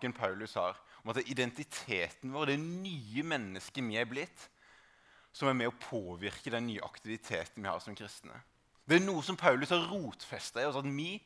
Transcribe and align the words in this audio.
tanken 0.00 0.12
Paulus 0.16 0.54
har, 0.54 0.78
om 1.02 1.10
at 1.10 1.18
det 1.18 1.26
er 1.26 1.34
identiteten 1.34 2.32
vår, 2.32 2.54
det 2.54 2.60
nye 2.60 3.22
mennesket 3.22 3.84
vi 3.84 3.98
er 4.00 4.08
blitt, 4.08 4.46
som 5.32 5.48
er 5.48 5.54
med 5.54 5.68
å 5.68 5.76
påvirke 5.76 6.50
den 6.50 6.66
nye 6.66 6.82
aktiviteten 6.82 7.62
vi 7.62 7.68
har 7.68 7.80
som 7.84 7.94
kristne. 7.94 8.40
Det 8.88 8.96
er 8.96 9.04
noe 9.04 9.22
som 9.22 9.36
Paulus 9.36 9.70
har 9.70 9.84
rotfesta 9.90 10.62
i 10.62 10.66
oss, 10.66 10.78
at 10.80 10.88
vi 10.88 11.20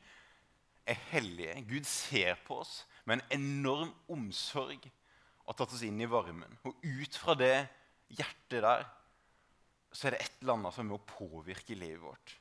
er 0.85 0.99
hellige. 1.13 1.55
Gud 1.71 1.87
ser 1.87 2.37
på 2.45 2.59
oss 2.65 2.83
med 3.07 3.23
en 3.23 3.39
enorm 3.39 3.95
omsorg 4.11 4.83
og 5.45 5.57
tatt 5.57 5.73
oss 5.73 5.85
inn 5.87 6.03
i 6.03 6.11
varmen. 6.11 6.59
Og 6.67 6.75
ut 6.83 7.17
fra 7.17 7.37
det 7.39 7.69
hjertet 8.11 8.65
der 8.65 8.85
så 9.95 10.09
er 10.09 10.17
det 10.17 10.25
et 10.25 10.43
eller 10.43 10.59
annet 10.59 10.75
som 10.75 10.83
er 10.85 10.91
med 10.91 10.99
å 10.99 11.15
påvirke 11.15 11.79
livet 11.79 12.03
vårt. 12.03 12.35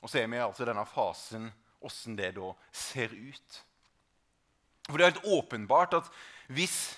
Og 0.00 0.08
så 0.08 0.22
er 0.22 0.32
vi 0.32 0.40
altså 0.40 0.64
i 0.64 0.70
denne 0.72 0.86
fasen 0.88 1.50
åssen 1.84 2.16
det 2.16 2.32
da 2.38 2.50
ser 2.72 3.12
ut. 3.12 3.60
For 4.88 4.98
det 4.98 5.04
er 5.04 5.12
helt 5.12 5.28
åpenbart 5.38 5.96
at 5.96 6.08
hvis 6.52 6.94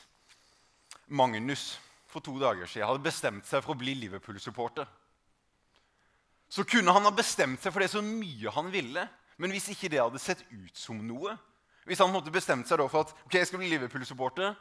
Magnus 1.06 1.76
for 2.10 2.24
to 2.24 2.34
dager 2.40 2.66
siden 2.66 2.88
hadde 2.88 3.04
bestemt 3.04 3.46
seg 3.46 3.62
for 3.62 3.74
å 3.74 3.78
bli 3.78 3.94
Liverpool-supporter, 4.00 4.86
så 6.48 6.64
kunne 6.66 6.94
han 6.94 7.06
ha 7.06 7.12
bestemt 7.14 7.62
seg 7.62 7.74
for 7.74 7.82
det 7.82 7.90
så 7.92 8.02
mye 8.02 8.52
han 8.54 8.70
ville. 8.74 9.06
Men 9.36 9.52
hvis 9.52 9.68
ikke 9.72 9.90
det 9.92 10.00
hadde 10.00 10.22
sett 10.22 10.44
ut 10.48 10.78
som 10.78 10.96
noe 11.04 11.34
Hvis 11.86 12.00
han 12.02 12.10
måtte 12.10 12.32
bestemt 12.34 12.66
seg 12.66 12.80
for 12.90 13.04
at 13.04 13.12
ok, 13.28 13.34
jeg 13.36 13.46
skal 13.46 13.60
bli 13.60 13.68
Liverpool-supporter, 13.70 14.56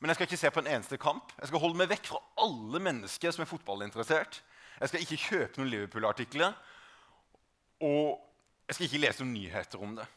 men 0.00 0.10
jeg 0.10 0.16
skal 0.16 0.26
ikke 0.26 0.38
se 0.40 0.50
på 0.50 0.62
en 0.64 0.70
eneste 0.72 0.96
kamp. 0.98 1.30
Jeg 1.38 1.46
skal 1.46 1.60
holde 1.62 1.78
meg 1.78 1.90
vekk 1.92 2.08
fra 2.10 2.18
alle 2.42 2.80
mennesker 2.82 3.30
som 3.30 3.44
er 3.44 3.50
fotballinteressert. 3.50 4.40
Jeg 4.80 4.90
skal 4.90 5.04
ikke 5.04 5.20
kjøpe 5.22 5.60
noen 5.60 5.70
Liverpool-artikler. 5.70 6.56
Og 7.86 8.18
jeg 8.66 8.74
skal 8.74 8.88
ikke 8.88 9.02
lese 9.04 9.22
noen 9.22 9.36
nyheter 9.36 9.86
om 9.86 9.94
det. 10.00 10.08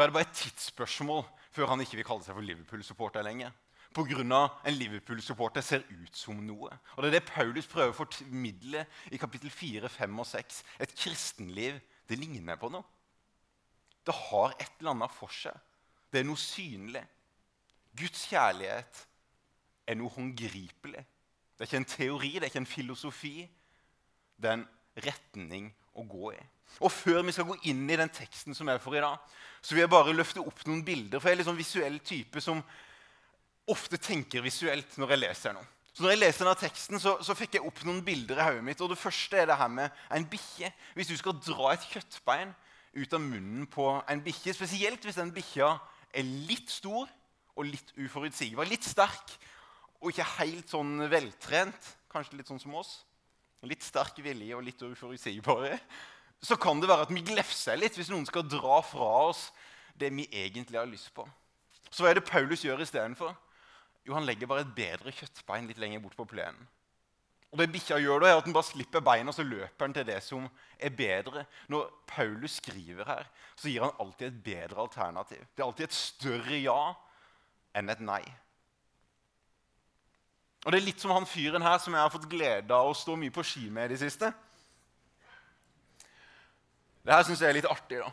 Da 0.00 0.06
er 0.06 0.08
det 0.08 0.14
bare 0.16 0.24
et 0.30 0.38
tidsspørsmål 0.38 1.26
før 1.52 1.66
han 1.74 1.82
ikke 1.84 1.98
vil 1.98 2.06
kalle 2.08 2.24
seg 2.24 2.32
for 2.32 2.40
Liverpool-supporter 2.40 3.20
lenger. 3.20 3.50
Pga. 3.92 4.22
en 4.64 4.72
Liverpool-supporter 4.72 5.60
ser 5.60 5.82
ut 5.90 6.16
som 6.16 6.38
noe. 6.40 6.70
Og 6.96 7.02
Det 7.02 7.08
er 7.08 7.18
det 7.18 7.28
Paulus 7.28 7.66
prøver 7.66 7.92
å 7.92 7.98
formidle 7.98 8.86
i 9.12 9.18
kapittel 9.20 9.50
4, 9.50 9.90
5 9.92 10.18
og 10.18 10.26
6. 10.26 10.62
Et 10.80 10.94
kristenliv 10.96 11.80
det 12.08 12.16
ligner 12.16 12.56
på 12.56 12.70
noe. 12.72 12.82
Det 14.06 14.14
har 14.14 14.54
et 14.58 14.72
eller 14.78 14.94
annet 14.94 15.12
for 15.12 15.28
seg. 15.28 15.52
Det 16.08 16.22
er 16.22 16.24
noe 16.24 16.40
synlig. 16.40 17.04
Guds 17.92 18.24
kjærlighet 18.30 19.02
er 19.86 20.00
noe 20.00 20.14
håndgripelig. 20.16 21.04
Det 21.04 21.60
er 21.60 21.68
ikke 21.68 21.82
en 21.82 21.84
teori, 21.92 22.32
det 22.38 22.46
er 22.46 22.54
ikke 22.54 22.64
en 22.64 22.72
filosofi. 22.72 23.34
Det 24.40 24.48
er 24.48 24.62
en 24.62 24.68
retning 24.96 25.68
å 25.92 26.08
gå 26.08 26.32
i. 26.38 26.40
Og 26.78 26.92
Før 26.92 27.24
vi 27.26 27.34
skal 27.34 27.48
gå 27.48 27.56
inn 27.72 27.82
i 27.90 27.98
den 27.98 28.12
teksten 28.14 28.56
som 28.56 28.68
er 28.70 28.78
for 28.82 28.96
i 28.96 29.02
dag, 29.02 29.18
så 29.60 29.74
vil 29.74 29.84
jeg 29.84 29.92
bare 29.92 30.14
løfte 30.16 30.40
opp 30.40 30.62
noen 30.68 30.84
bilder. 30.86 31.20
For 31.20 31.28
jeg 31.28 31.36
er 31.36 31.42
litt 31.42 31.50
sånn 31.50 31.58
visuell 31.58 31.98
type 32.06 32.40
som 32.44 32.62
ofte 33.70 34.00
tenker 34.00 34.44
visuelt 34.44 34.96
når 34.98 35.14
jeg 35.14 35.22
leser 35.24 35.56
noe. 35.56 35.68
Så 35.90 36.04
når 36.04 36.14
jeg 36.14 36.20
leser 36.22 36.46
denne 36.46 36.60
teksten, 36.60 37.00
så, 37.02 37.16
så 37.26 37.34
fikk 37.36 37.58
jeg 37.58 37.66
opp 37.66 37.82
noen 37.84 38.00
bilder 38.06 38.38
i 38.38 38.46
hodet 38.46 38.64
mitt. 38.64 38.80
og 38.80 38.92
Det 38.92 39.00
første 39.00 39.36
er 39.36 39.50
det 39.50 39.58
her 39.58 39.70
med 39.74 40.02
en 40.16 40.26
bikkje. 40.32 40.70
Hvis 40.96 41.10
du 41.10 41.16
skal 41.18 41.38
dra 41.42 41.72
et 41.74 41.86
kjøttbein 41.90 42.54
ut 42.94 43.16
av 43.16 43.22
munnen 43.22 43.66
på 43.70 43.86
en 44.00 44.22
bikkje, 44.24 44.54
spesielt 44.56 45.04
hvis 45.04 45.18
den 45.20 45.34
bikkja 45.34 45.74
er 46.16 46.30
litt 46.48 46.70
stor 46.72 47.10
og 47.58 47.66
litt 47.66 47.92
uforutsigbar, 47.98 48.70
litt 48.70 48.86
sterk 48.86 49.34
og 50.00 50.12
ikke 50.12 50.26
helt 50.38 50.70
sånn 50.72 51.04
veltrent, 51.12 51.90
kanskje 52.10 52.38
litt 52.38 52.48
sånn 52.48 52.62
som 52.62 52.74
oss, 52.80 53.02
litt 53.68 53.84
sterk 53.84 54.16
vilje 54.24 54.56
og 54.56 54.64
litt 54.64 54.80
uforutsigbare, 54.80 55.76
så 56.40 56.56
kan 56.56 56.80
det 56.80 56.88
være 56.88 57.04
at 57.04 57.12
vi 57.12 57.24
glefser 57.24 57.76
litt 57.76 57.96
hvis 57.98 58.10
noen 58.12 58.26
skal 58.28 58.46
dra 58.48 58.80
fra 58.84 59.10
oss 59.28 59.50
det 60.00 60.08
vi 60.16 60.24
egentlig 60.32 60.80
har 60.80 60.88
lyst 60.88 61.12
på. 61.14 61.26
Så 61.90 62.04
hva 62.04 62.12
er 62.12 62.20
det 62.20 62.28
Paulus 62.28 62.64
gjør 62.64 62.80
istedenfor? 62.84 63.34
Jo, 64.06 64.14
han 64.16 64.24
legger 64.24 64.48
bare 64.48 64.64
et 64.64 64.74
bedre 64.74 65.12
kjøttbein 65.12 65.68
litt 65.68 65.80
lenger 65.80 66.00
bort 66.00 66.16
på 66.16 66.28
plenen. 66.30 66.68
Og 67.50 67.58
det 67.58 67.66
bikkja 67.72 67.98
gjør 67.98 68.22
da, 68.22 68.28
er 68.30 68.38
at 68.38 68.46
den 68.46 68.54
bare 68.54 68.68
slipper 68.68 69.02
beina, 69.02 69.32
og 69.32 69.34
så 69.34 69.42
løper 69.42 69.82
han 69.84 69.94
til 69.94 70.06
det 70.06 70.20
som 70.22 70.44
er 70.78 70.92
bedre. 70.94 71.42
Når 71.68 71.88
Paulus 72.06 72.60
skriver 72.60 73.08
her, 73.08 73.26
så 73.58 73.68
gir 73.68 73.82
han 73.82 73.96
alltid 73.98 74.28
et 74.28 74.44
bedre 74.44 74.84
alternativ. 74.84 75.42
Det 75.50 75.64
er 75.64 75.66
alltid 75.66 75.88
et 75.88 75.98
større 75.98 76.60
ja 76.62 76.78
enn 77.74 77.90
et 77.90 78.04
nei. 78.06 78.22
Og 80.64 80.70
Det 80.70 80.78
er 80.78 80.86
litt 80.86 81.02
som 81.02 81.14
han 81.16 81.26
fyren 81.26 81.64
her 81.64 81.78
som 81.82 81.94
jeg 81.96 82.04
har 82.04 82.12
fått 82.12 82.28
glede 82.30 82.76
av 82.76 82.92
å 82.92 82.96
stå 82.96 83.16
mye 83.18 83.34
på 83.34 83.44
ski 83.46 83.66
med 83.72 83.88
i 83.90 83.94
det 83.94 84.02
siste. 84.04 84.30
Det 87.04 87.14
her 87.14 87.24
syns 87.26 87.40
jeg 87.42 87.52
er 87.52 87.58
litt 87.60 87.70
artig. 87.70 88.00
da. 88.02 88.10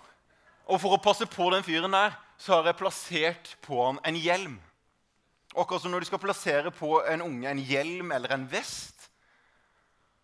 Og 0.67 0.81
For 0.81 0.95
å 0.95 1.01
passe 1.03 1.27
på 1.29 1.49
den 1.53 1.65
fyren 1.65 1.95
der, 1.95 2.15
så 2.37 2.57
har 2.57 2.69
jeg 2.69 2.79
plassert 2.79 3.55
på 3.65 3.79
han 3.81 4.01
en 4.05 4.19
hjelm. 4.19 4.57
Akkurat 5.57 5.81
som 5.81 5.91
når 5.91 6.03
du 6.03 6.09
skal 6.09 6.21
plassere 6.21 6.71
på 6.75 6.99
en 7.07 7.23
unge 7.25 7.49
en 7.49 7.63
hjelm 7.63 8.11
eller 8.13 8.35
en 8.35 8.45
vest, 8.51 9.07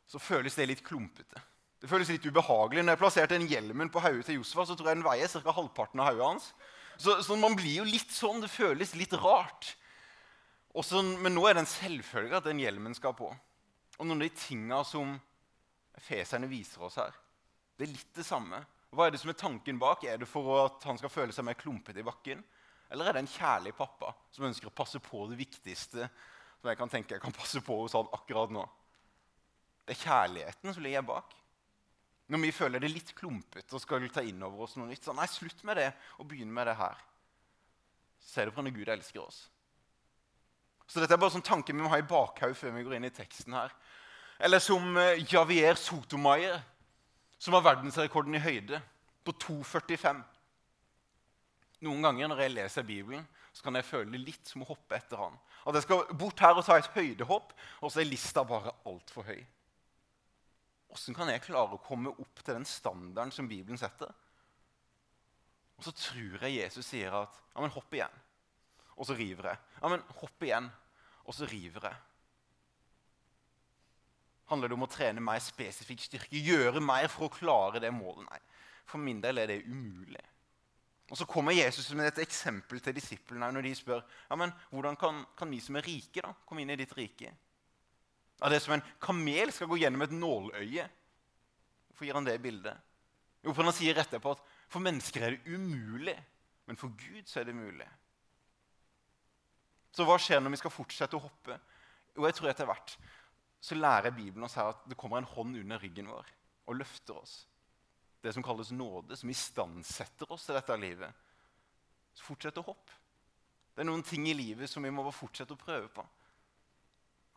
så 0.06 0.22
føles 0.22 0.56
det 0.56 0.68
litt 0.70 0.84
klumpete. 0.86 1.42
Det 1.82 1.90
føles 1.90 2.12
litt 2.12 2.26
ubehagelig. 2.28 2.84
Når 2.84 2.96
jeg 2.96 3.02
plasserte 3.02 3.36
den 3.36 3.50
hjelmen 3.50 3.90
på 3.92 4.04
hodet 4.04 4.28
til 4.28 4.38
Josfa, 4.38 4.68
så 4.68 4.76
tror 4.78 4.92
jeg 4.92 5.00
den 5.00 5.08
veier 5.08 5.32
ca. 5.32 5.56
halvparten 5.56 6.00
av 6.00 6.12
hodet 6.12 6.28
hans. 6.28 6.52
Så, 7.02 7.18
så, 7.26 7.36
man 7.40 7.58
blir 7.58 7.82
jo 7.82 7.88
litt 7.88 8.14
sånn. 8.14 8.44
Det 8.44 8.52
føles 8.52 8.94
litt 8.96 9.16
rart. 9.20 9.74
Også, 10.78 11.02
men 11.02 11.34
nå 11.36 11.48
er 11.48 11.58
det 11.58 11.66
en 11.66 11.74
selvfølge 11.74 12.38
at 12.38 12.48
den 12.48 12.62
hjelmen 12.62 12.96
skal 12.96 13.16
på. 13.18 13.32
Og 13.98 14.06
noen 14.06 14.22
av 14.22 14.28
de 14.28 14.38
tinga 14.38 14.80
som 14.88 15.18
feserne 16.06 16.48
viser 16.50 16.86
oss 16.86 17.00
her, 17.02 17.18
det 17.84 17.90
er 17.90 17.98
litt 17.98 18.16
det 18.16 18.24
samme. 18.24 18.62
Hva 18.96 19.08
er 19.08 19.12
det 19.12 19.20
som 19.20 19.32
er 19.34 19.36
tanken 19.36 19.80
bak? 19.82 20.06
Er 20.08 20.22
det 20.22 20.28
for 20.30 20.54
at 20.62 20.86
han 20.88 21.00
skal 21.00 21.12
føle 21.12 21.34
seg 21.36 21.44
mer 21.44 21.58
klumpete 21.60 22.00
i 22.00 22.06
bakken? 22.08 22.40
Eller 22.94 23.10
er 23.10 23.18
det 23.18 23.24
en 23.26 23.34
kjærlig 23.34 23.74
pappa 23.76 24.14
som 24.32 24.46
ønsker 24.48 24.70
å 24.70 24.76
passe 24.76 25.02
på 25.04 25.26
det 25.28 25.40
viktigste 25.40 26.08
som 26.08 26.70
jeg 26.70 26.80
kan 26.80 26.92
tenke 26.92 27.18
jeg 27.18 27.24
kan 27.24 27.36
passe 27.36 27.60
på 27.66 27.76
hos 27.82 27.96
han 27.98 28.08
akkurat 28.16 28.54
nå? 28.56 28.64
Det 29.84 29.98
er 29.98 30.04
kjærligheten 30.06 30.76
som 30.78 30.86
ligger 30.86 31.04
bak. 31.10 31.34
Når 32.32 32.44
vi 32.46 32.54
føler 32.56 32.80
det 32.80 32.94
litt 32.94 33.12
klumpete 33.18 33.76
og 33.76 33.84
skal 33.84 34.06
ta 34.14 34.24
inn 34.24 34.40
over 34.46 34.64
oss 34.64 34.78
noe 34.80 34.88
nytt, 34.88 35.04
så 35.04 35.16
nei, 35.18 35.28
slutt 35.28 35.66
med 35.68 35.82
det 35.82 35.90
og 36.22 36.30
begynn 36.30 36.54
med 36.54 36.70
det 36.72 36.78
her. 36.80 37.02
Se 38.24 38.46
det 38.48 38.54
på 38.56 38.64
når 38.64 38.78
Gud 38.78 38.94
elsker 38.94 39.26
oss. 39.26 39.42
Så 40.88 41.02
dette 41.02 41.18
er 41.18 41.20
bare 41.20 41.36
sånn 41.36 41.44
tanke 41.44 41.76
vi 41.76 41.84
må 41.84 41.92
ha 41.92 42.00
i 42.00 42.08
bakhodet 42.08 42.56
før 42.56 42.78
vi 42.78 42.86
går 42.88 42.96
inn 42.96 43.10
i 43.10 43.16
teksten 43.16 43.58
her. 43.58 43.76
Eller 44.40 44.64
som 44.64 44.96
eh, 45.00 45.20
Javier 45.28 45.76
Sotomayer 45.80 46.62
som 47.44 47.56
har 47.58 47.66
verdensrekorden 47.66 48.38
i 48.38 48.44
høyde, 48.44 48.80
på 49.24 49.34
2,45. 49.40 50.22
Noen 51.84 52.06
ganger 52.06 52.30
når 52.32 52.44
jeg 52.44 52.54
leser 52.54 52.86
Bibelen, 52.88 53.26
så 53.54 53.66
kan 53.66 53.76
jeg 53.78 53.88
føle 53.88 54.20
litt 54.20 54.48
som 54.48 54.64
å 54.64 54.70
hoppe 54.70 54.96
etter 54.98 55.20
han. 55.20 55.36
At 55.68 55.76
jeg 55.78 55.86
skal 55.86 56.06
bort 56.20 56.40
her 56.44 56.56
og 56.58 56.66
ta 56.66 56.78
et 56.80 56.90
høydehopp, 56.96 57.52
og 57.84 57.92
så 57.92 58.02
er 58.02 58.10
lista 58.10 58.44
bare 58.48 58.74
altfor 58.90 59.28
høy. 59.28 59.42
Åssen 60.94 61.16
kan 61.18 61.32
jeg 61.32 61.44
klare 61.44 61.76
å 61.76 61.84
komme 61.84 62.14
opp 62.14 62.44
til 62.44 62.60
den 62.60 62.68
standarden 62.70 63.34
som 63.34 63.50
Bibelen 63.50 63.80
setter? 63.82 64.12
Og 65.80 65.88
så 65.88 65.94
tror 65.98 66.46
jeg 66.46 66.60
Jesus 66.60 66.88
sier 66.88 67.16
at 67.18 67.40
ja, 67.52 67.60
men 67.60 67.74
hopp 67.74 67.96
igjen. 67.96 68.20
Og 68.94 69.08
så 69.10 69.18
river 69.18 69.52
jeg. 69.52 69.62
Ja, 69.82 69.90
men 69.90 70.04
hopp 70.22 70.46
igjen. 70.46 70.70
Og 71.26 71.36
så 71.36 71.48
river 71.50 71.90
jeg. 71.90 72.02
Handler 74.54 74.70
det 74.70 74.78
om 74.78 74.86
å 74.86 74.92
trene 74.92 75.24
mer 75.24 75.42
spesifikk 75.42 76.04
styrke? 76.06 76.38
Gjøre 76.38 76.82
mer 76.84 77.10
for 77.10 77.28
å 77.28 77.34
klare 77.34 77.82
det 77.82 77.90
målet? 77.94 78.28
Nei. 78.30 78.40
For 78.90 79.02
min 79.02 79.22
del 79.24 79.42
er 79.42 79.50
det 79.50 79.64
umulig. 79.66 80.22
Og 81.10 81.18
Så 81.18 81.26
kommer 81.30 81.54
Jesus 81.54 81.90
med 81.98 82.08
et 82.10 82.24
eksempel 82.24 82.80
til 82.82 82.96
disiplene 82.96 83.50
når 83.54 83.68
de 83.68 83.74
spør 83.78 84.00
ja, 84.02 84.38
men 84.40 84.54
hvordan 84.72 84.96
kan, 84.98 85.20
kan 85.38 85.52
vi 85.52 85.60
som 85.62 85.76
er 85.78 85.86
rike, 85.86 86.24
da, 86.24 86.32
komme 86.48 86.64
inn 86.64 86.74
i 86.74 86.78
ditt 86.80 86.94
rike. 86.98 87.34
Ja, 88.40 88.50
det 88.50 88.58
er 88.58 88.64
som 88.64 88.76
en 88.78 88.86
kamel 89.04 89.52
skal 89.54 89.70
gå 89.70 89.78
gjennom 89.82 90.06
et 90.06 90.16
nåløye. 90.16 90.88
Hvorfor 91.90 92.08
gir 92.08 92.18
han 92.18 92.28
det 92.28 92.40
bildet? 92.42 92.80
Jo, 93.44 93.54
for 93.54 93.68
Han 93.68 93.76
sier 93.76 94.00
etterpå 94.00 94.34
at 94.34 94.42
for 94.72 94.84
mennesker 94.84 95.26
er 95.28 95.36
det 95.36 95.54
umulig, 95.54 96.16
men 96.66 96.80
for 96.80 96.96
Gud 96.98 97.28
så 97.30 97.42
er 97.42 97.50
det 97.50 97.58
mulig. 97.58 97.88
Så 99.94 100.08
hva 100.08 100.18
skjer 100.18 100.42
når 100.42 100.56
vi 100.56 100.62
skal 100.64 100.74
fortsette 100.74 101.20
å 101.20 101.22
hoppe? 101.22 101.60
Jo, 102.16 102.26
jeg 102.26 102.38
tror 102.38 102.50
etter 102.50 102.70
hvert 102.70 102.96
så 103.64 103.78
lærer 103.78 104.12
Bibelen 104.12 104.44
oss 104.44 104.58
her 104.60 104.74
at 104.74 104.82
det 104.92 104.98
kommer 105.00 105.22
en 105.22 105.30
hånd 105.30 105.56
under 105.62 105.80
ryggen 105.80 106.10
vår 106.12 106.32
og 106.68 106.76
løfter 106.80 107.16
oss. 107.16 107.36
Det 108.24 108.34
som 108.36 108.44
kalles 108.44 108.72
nåde, 108.76 109.16
som 109.20 109.30
istandsetter 109.32 110.32
oss 110.32 110.48
til 110.48 110.56
dette 110.56 110.76
livet. 110.80 111.24
Så 112.16 112.26
fortsett 112.28 112.60
å 112.60 112.66
hoppe. 112.66 112.96
Det 113.74 113.84
er 113.84 113.88
noen 113.90 114.04
ting 114.06 114.28
i 114.30 114.36
livet 114.38 114.70
som 114.70 114.84
vi 114.84 114.92
må 114.94 115.04
bare 115.04 115.16
fortsette 115.16 115.56
å 115.56 115.60
prøve 115.60 115.90
på. 115.92 116.04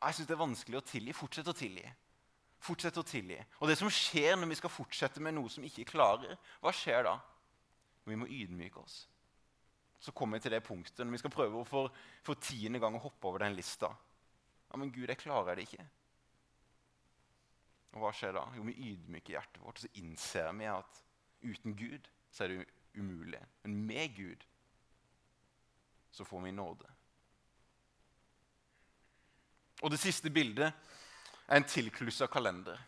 Jeg 0.03 0.17
syns 0.17 0.29
det 0.29 0.35
er 0.37 0.43
vanskelig 0.43 0.79
å 0.79 0.85
tilgi. 0.85 1.15
Fortsett 1.17 1.49
å 1.49 1.55
tilgi. 1.57 1.87
Fortsett 2.67 2.99
å 3.01 3.05
tilgi. 3.07 3.39
Og 3.61 3.71
det 3.71 3.79
som 3.81 3.91
skjer 3.93 4.37
når 4.37 4.51
vi 4.51 4.59
skal 4.61 4.73
fortsette 4.73 5.23
med 5.23 5.37
noe 5.37 5.51
som 5.53 5.65
ikke 5.67 5.87
klarer, 5.89 6.37
hva 6.63 6.73
skjer 6.75 7.07
da? 7.07 7.17
Vi 8.07 8.19
må 8.19 8.29
ydmyke 8.31 8.83
oss. 8.83 9.05
Så 10.03 10.13
kommer 10.15 10.39
vi 10.39 10.47
til 10.47 10.55
det 10.55 10.63
punktet 10.67 11.03
når 11.03 11.17
vi 11.17 11.23
skal 11.23 11.35
prøve 11.35 11.63
for, 11.67 11.95
for 12.27 12.39
tiende 12.43 12.83
gang 12.83 12.99
å 12.99 13.03
hoppe 13.07 13.31
over 13.31 13.47
den 13.47 13.57
lista. 13.57 13.91
Ja, 14.69 14.79
men 14.79 14.93
Gud, 14.93 15.09
jeg 15.09 15.23
klarer 15.23 15.57
det 15.57 15.67
ikke. 15.67 15.87
Og 17.97 18.03
hva 18.05 18.13
skjer 18.13 18.35
da? 18.37 18.45
Jo, 18.53 18.67
vi 18.69 18.77
ydmyker 18.93 19.39
hjertet 19.39 19.63
vårt, 19.65 19.81
så 19.81 19.89
innser 19.97 20.51
vi 20.59 20.69
at 20.69 20.99
uten 21.47 21.77
Gud 21.79 22.11
så 22.29 22.45
er 22.45 22.53
det 22.53 22.67
umulig. 22.97 23.41
Men 23.65 23.79
med 23.89 24.13
Gud 24.17 24.45
så 26.13 26.25
får 26.25 26.45
vi 26.45 26.53
nåde. 26.53 26.91
Og 29.85 29.93
det 29.93 30.01
siste 30.01 30.33
bildet 30.33 30.69
er 30.69 31.57
en 31.57 31.69
tilklussa 31.69 32.29
kalender. 32.33 32.79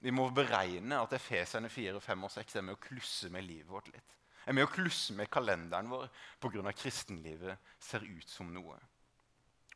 Vi 0.00 0.10
må 0.14 0.28
beregne 0.34 0.98
at 0.98 1.14
Efesene 1.14 1.70
4, 1.70 2.00
5 2.00 2.26
og 2.26 2.32
6 2.32 2.56
er 2.56 2.64
med 2.66 2.78
å 2.78 2.82
klusse 2.82 3.30
med 3.30 3.46
livet 3.46 3.70
vårt 3.70 3.90
litt. 3.92 4.16
Er 4.46 4.56
med 4.56 4.66
å 4.66 4.72
klusse 4.72 5.14
med 5.14 5.30
kalenderen 5.30 5.90
vår 5.90 6.08
pga. 6.40 6.72
kristenlivet 6.72 7.58
ser 7.78 8.02
ut 8.02 8.28
som 8.28 8.50
noe. 8.54 8.78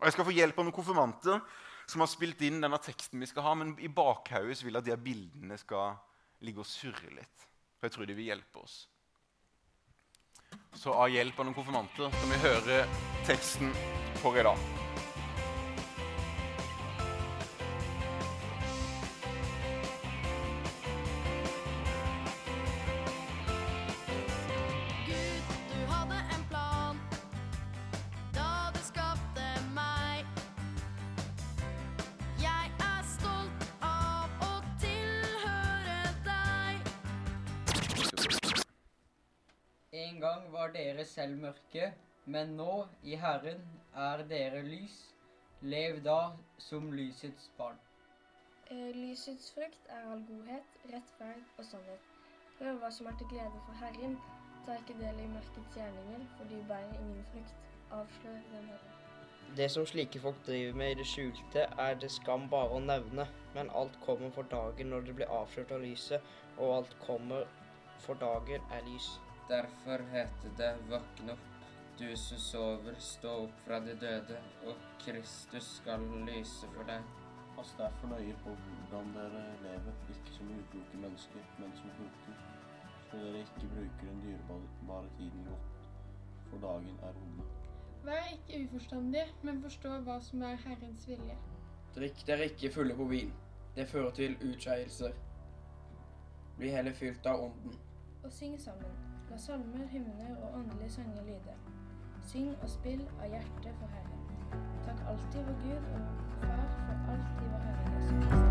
Og 0.00 0.06
Jeg 0.06 0.12
skal 0.12 0.24
få 0.24 0.34
hjelp 0.34 0.58
av 0.58 0.64
noen 0.64 0.74
konfirmanter 0.74 1.40
som 1.86 2.02
har 2.04 2.10
spilt 2.10 2.40
inn 2.46 2.62
denne 2.64 2.80
teksten 2.82 3.20
vi 3.20 3.28
skal 3.28 3.46
ha, 3.48 3.54
men 3.60 3.74
i 3.78 3.90
bakhodet 3.92 4.62
vil 4.64 4.74
jeg 4.74 4.82
at 4.82 4.88
de 4.88 4.98
bildene 5.04 5.58
skal 5.60 5.98
ligge 6.44 6.64
og 6.64 6.68
surre 6.68 7.12
litt. 7.14 7.48
For 7.78 7.88
jeg 7.88 7.96
tror 7.96 8.08
de 8.08 8.16
vil 8.18 8.30
hjelpe 8.32 8.64
oss. 8.64 8.78
Så 10.74 10.94
av 10.94 11.10
hjelp 11.10 11.38
av 11.38 11.48
noen 11.48 11.56
konfirmanter 11.56 12.10
kan 12.14 12.32
vi 12.32 12.40
høre 12.46 12.80
teksten 13.28 13.74
for 14.22 14.38
i 14.38 14.46
dag. 14.46 14.83
Var 40.64 40.72
dere 40.72 41.04
selv 41.04 41.36
mørke, 41.36 41.92
men 42.24 42.54
nå, 42.56 42.86
i 43.02 43.16
Herren, 43.20 43.60
er 43.94 44.22
dere 44.28 44.62
lys. 44.64 44.94
Lev 45.60 45.98
da 46.04 46.30
som 46.58 46.92
lysets 46.92 47.50
barn. 47.58 47.76
Eh, 48.70 48.96
lysets 48.96 49.50
frukt 49.52 49.90
er 49.92 50.06
all 50.12 50.22
godhet, 50.28 50.78
rettferd 50.92 51.42
og 51.58 51.64
sannhet. 51.68 52.06
Prøv 52.58 52.80
hva 52.80 52.90
som 52.96 53.10
er 53.10 53.18
til 53.20 53.28
glede 53.32 53.60
for 53.66 53.76
Herren. 53.82 54.16
Ta 54.64 54.78
ikke 54.80 54.96
del 55.02 55.20
i 55.20 55.26
mørkets 55.34 55.76
gjerninger, 55.76 56.24
for 56.38 56.48
de 56.52 56.62
bærer 56.68 56.96
ingen 57.02 57.26
frukt. 57.32 57.68
Avslør 57.98 58.40
den 58.54 58.70
Herre. 58.70 58.94
Det 59.56 59.68
som 59.70 59.86
slike 59.86 60.20
folk 60.20 60.40
driver 60.46 60.80
med 60.80 60.94
i 60.94 60.98
det 61.02 61.06
skjulte, 61.06 61.66
er 61.88 62.00
det 62.00 62.12
skam 62.14 62.48
bare 62.56 62.72
å 62.72 62.80
nevne, 62.86 63.28
men 63.54 63.74
alt 63.82 64.00
kommer 64.06 64.32
for 64.32 64.48
dagen 64.56 64.94
når 64.94 65.04
det 65.10 65.18
blir 65.20 65.36
avslørt 65.42 65.76
av 65.76 65.84
lyset, 65.84 66.34
og 66.56 66.78
alt 66.78 66.96
kommer 67.04 67.44
for 68.06 68.16
dagen 68.24 68.64
er 68.72 68.88
lys. 68.88 69.12
Derfor 69.48 69.98
heter 69.98 70.50
det 70.56 70.76
'Våkn 70.88 71.30
opp, 71.30 71.38
du 71.98 72.16
som 72.16 72.38
sover, 72.38 72.94
stå 72.98 73.28
opp 73.44 73.58
fra 73.66 73.80
de 73.80 73.94
døde, 74.00 74.38
og 74.66 74.76
Kristus 75.00 75.64
skal 75.64 76.00
lyse 76.00 76.66
for 76.76 76.82
deg'. 76.82 77.10
Pass 77.56 77.74
derfor 77.78 78.08
nøye 78.08 78.36
på 78.44 78.54
hvordan 78.54 79.12
dere 79.14 79.42
lever, 79.62 79.92
ikke 80.08 80.32
som 80.32 80.46
ukloke 80.46 80.96
mennesker, 80.96 81.44
men 81.58 81.76
som 81.76 81.90
kloke, 81.96 82.38
så 83.10 83.16
dere 83.16 83.38
ikke 83.38 83.68
bruker 83.74 84.08
den 84.08 84.22
dyrebare 84.24 85.08
tiden 85.18 85.46
godt, 85.50 85.88
for 86.50 86.58
dagen 86.66 86.98
er 87.02 87.08
onde. 87.26 87.44
Vær 88.04 88.32
ikke 88.32 88.64
uforstandig, 88.64 89.26
men 89.42 89.62
forstå 89.62 89.88
hva 89.88 90.20
som 90.20 90.42
er 90.42 90.56
Herrens 90.66 91.08
vilje. 91.08 91.36
Drikk 91.94 92.26
dere 92.26 92.44
ikke 92.44 92.72
fulle 92.72 92.96
på 92.96 93.04
vin. 93.04 93.32
Det 93.76 93.88
fører 93.88 94.10
til 94.10 94.36
utskeielser. 94.48 95.12
Bli 96.56 96.68
heller 96.68 96.92
fylt 96.92 97.26
av 97.26 97.44
ånden. 97.44 97.80
Og 98.24 98.32
syng 98.32 98.60
sammen. 98.60 99.03
La 99.34 99.40
salmer, 99.40 99.86
hymner 99.90 100.36
og 100.42 100.54
åndelige 100.54 100.92
sanger 100.94 101.22
lyde. 101.26 101.54
Syng 102.30 102.52
og 102.62 102.68
spill 102.70 103.00
av 103.18 103.32
hjertet 103.32 103.74
for 103.80 103.90
Herren. 103.90 104.20
Takk 104.84 105.00
alltid 105.10 105.40
vår 105.48 105.56
Gud 105.64 105.88
og 105.96 106.04
Far 106.44 106.62
for 106.76 106.94
alt 107.14 107.40
i 107.42 107.48
vår 107.48 107.64
Herre 107.64 107.88
Jesu 107.96 108.14
Kristi. 108.20 108.44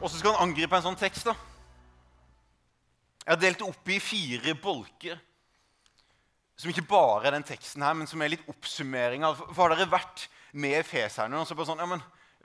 Så 0.00 0.16
skal 0.22 0.32
han 0.32 0.48
angripe 0.48 0.74
en 0.80 0.86
sånn 0.88 1.00
tekst. 1.04 1.28
da. 1.28 1.36
Jeg 3.26 3.32
har 3.34 3.40
delt 3.44 3.60
det 3.60 3.68
opp 3.68 3.86
i 3.92 4.00
fire 4.00 4.56
bolker. 4.56 5.20
Som 6.56 6.72
ikke 6.72 6.88
bare 6.96 7.28
er 7.28 7.36
den 7.36 7.50
teksten 7.52 7.84
her, 7.84 7.92
men 7.92 8.08
som 8.08 8.24
er 8.24 8.32
litt 8.38 8.48
oppsummering 8.48 9.20
av 9.28 9.36
For 9.52 9.66
har 9.66 9.76
dere 9.76 9.96
vært 10.00 10.30
med 10.56 10.80
Efeserne? 10.80 11.36
Og 11.36 11.44
så 11.44 11.52
bare 11.52 11.74
sånn, 11.74 11.84
ja, 11.84 11.92
men 11.92 12.00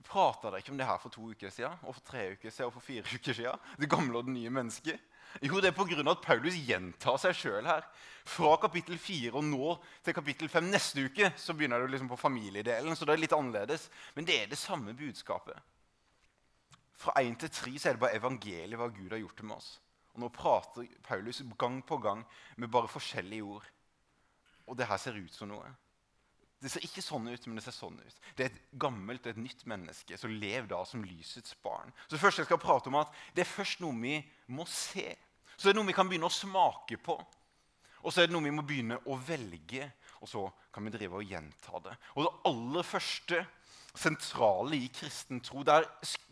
Prata 0.05 0.49
dere 0.49 0.61
ikke 0.63 0.73
om 0.73 0.79
det 0.79 0.87
her 0.87 0.99
for 1.01 1.13
to 1.13 1.29
uker 1.31 1.53
siden, 1.53 1.77
og 1.85 1.95
for 1.95 2.05
tre 2.05 2.31
uker 2.33 2.49
siden 2.49 2.69
og 2.69 2.75
for 2.75 2.85
fire 2.85 3.05
uker 3.15 3.37
siden? 3.37 3.65
Det 3.79 3.89
gamle 3.89 4.17
og 4.17 4.27
det 4.27 4.35
nye 4.35 4.53
mennesket? 4.53 5.07
Jo, 5.39 5.61
det 5.63 5.69
er 5.71 5.75
pga. 5.75 6.11
at 6.11 6.23
Paulus 6.25 6.57
gjentar 6.59 7.17
seg 7.21 7.35
sjøl 7.37 7.67
her. 7.67 7.85
Fra 8.27 8.55
kapittel 8.61 8.97
4 8.99 9.31
og 9.31 9.45
nå 9.47 9.75
til 10.03 10.13
kapittel 10.13 10.49
5 10.51 10.67
neste 10.67 11.05
uke 11.07 11.31
så 11.39 11.55
begynner 11.55 11.79
det 11.79 11.93
liksom 11.93 12.09
på 12.11 12.19
familiedelen. 12.19 12.95
så 12.95 13.05
det 13.05 13.13
er 13.13 13.23
litt 13.23 13.33
annerledes. 13.37 13.89
Men 14.15 14.25
det 14.25 14.41
er 14.41 14.49
det 14.51 14.59
samme 14.59 14.93
budskapet. 14.93 15.55
Fra 16.91 17.15
1 17.21 17.39
til 17.39 17.49
3 17.49 17.79
så 17.79 17.89
er 17.89 17.93
det 17.95 18.03
bare 18.03 18.19
evangeliet 18.19 18.77
hva 18.77 18.89
Gud 18.91 19.11
har 19.11 19.23
gjort 19.23 19.41
med 19.43 19.55
oss. 19.55 19.79
Og 20.13 20.19
Nå 20.19 20.29
prater 20.29 20.87
Paulus 21.03 21.41
gang 21.57 21.79
på 21.81 21.97
gang 21.97 22.25
med 22.57 22.69
bare 22.69 22.91
forskjellige 22.91 23.43
ord. 23.43 23.65
Og 24.67 24.77
det 24.77 24.87
her 24.87 24.97
ser 24.97 25.17
ut 25.17 25.33
som 25.33 25.49
noe. 25.49 25.71
Det 26.61 26.69
ser 26.69 26.83
ikke 26.85 27.01
sånn 27.01 27.25
ut, 27.25 27.45
men 27.47 27.57
det 27.57 27.63
ser 27.65 27.73
sånn 27.73 27.97
ut. 27.97 28.17
Det 28.37 28.45
er 28.45 28.51
et 28.51 28.73
gammelt 28.81 29.25
og 29.25 29.33
et 29.33 29.41
nytt 29.41 29.63
menneske 29.69 30.17
som 30.19 30.33
lever 30.33 30.67
da 30.69 30.83
som 30.85 31.01
lysets 31.01 31.55
barn. 31.63 31.89
Så 32.05 32.19
først 32.21 32.43
jeg 32.43 32.49
skal 32.49 32.61
prate 32.61 32.91
om 32.91 32.99
at 33.01 33.13
Det 33.33 33.41
er 33.41 33.49
først 33.49 33.81
noe 33.81 33.97
vi 33.97 34.19
må 34.53 34.67
se. 34.69 35.15
Så 35.55 35.67
det 35.67 35.73
er 35.73 35.79
noe 35.79 35.89
vi 35.89 35.97
kan 35.97 36.09
begynne 36.09 36.29
å 36.29 36.33
smake 36.33 36.99
på. 37.01 37.17
Og 38.01 38.13
så 38.13 38.21
er 38.21 38.29
det 38.29 38.35
noe 38.35 38.45
vi 38.45 38.53
må 38.53 38.65
begynne 38.65 38.99
å 39.09 39.17
velge. 39.17 39.89
Og 40.21 40.29
så 40.29 40.45
kan 40.73 40.85
vi 40.85 40.93
drive 40.93 41.17
og 41.17 41.33
gjenta 41.33 41.81
det. 41.87 41.95
Og 42.13 42.25
det 42.25 42.35
aller 42.51 42.85
første 42.85 43.41
sentrale 43.97 44.77
i 44.77 44.87
kristen 44.93 45.41
tro, 45.43 45.65
der 45.67 45.87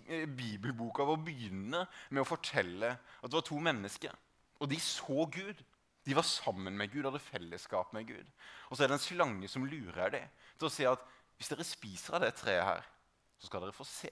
eh, 0.07 0.25
bibelboka 0.29 1.05
vår 1.09 1.19
begynner 1.25 1.89
med 2.09 2.23
å 2.23 2.29
fortelle 2.29 2.93
at 2.95 3.27
det 3.27 3.35
var 3.35 3.45
to 3.49 3.59
mennesker. 3.65 4.13
Og 4.59 4.69
de 4.71 4.79
så 4.83 5.25
Gud. 5.33 5.65
De 6.09 6.15
var 6.17 6.25
sammen 6.25 6.73
med 6.73 6.89
Gud, 6.89 7.05
hadde 7.05 7.21
fellesskap 7.21 7.91
med 7.93 8.07
Gud. 8.09 8.29
Og 8.69 8.77
så 8.77 8.83
er 8.83 8.89
det 8.89 8.97
en 8.97 9.03
slange 9.03 9.49
som 9.51 9.67
lurer 9.69 10.15
dem 10.15 10.31
til 10.57 10.65
å 10.65 10.71
si 10.73 10.87
at 10.89 11.03
hvis 11.37 11.51
dere 11.51 11.65
spiser 11.67 12.17
av 12.17 12.23
det 12.23 12.31
treet 12.39 12.65
her, 12.65 12.87
så 13.37 13.45
skal 13.45 13.61
dere 13.61 13.75
få 13.75 13.85
se 13.85 14.09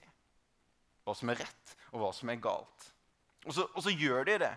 hva 1.08 1.16
som 1.18 1.32
er 1.32 1.40
rett, 1.42 1.74
og 1.90 2.04
hva 2.04 2.12
som 2.14 2.30
er 2.30 2.38
galt. 2.44 2.86
Og 3.48 3.56
så, 3.56 3.66
og 3.72 3.82
så 3.82 3.94
gjør 3.96 4.28
de 4.28 4.36
det. 4.44 4.54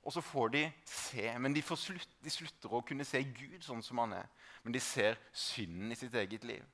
Og 0.00 0.14
så 0.16 0.22
får 0.24 0.52
de 0.54 0.62
se. 0.88 1.26
Men 1.38 1.54
de, 1.54 1.62
slutt, 1.62 2.16
de, 2.24 2.32
slutter 2.32 2.72
å 2.72 2.80
kunne 2.88 3.04
se 3.04 3.20
Gud 3.36 3.60
sånn 3.62 3.84
som 3.84 4.00
han 4.02 4.16
er. 4.16 4.30
Men 4.64 4.74
de 4.74 4.80
ser 4.82 5.20
synden 5.36 5.92
i 5.92 5.98
sitt 6.00 6.16
eget 6.16 6.46
liv. 6.48 6.64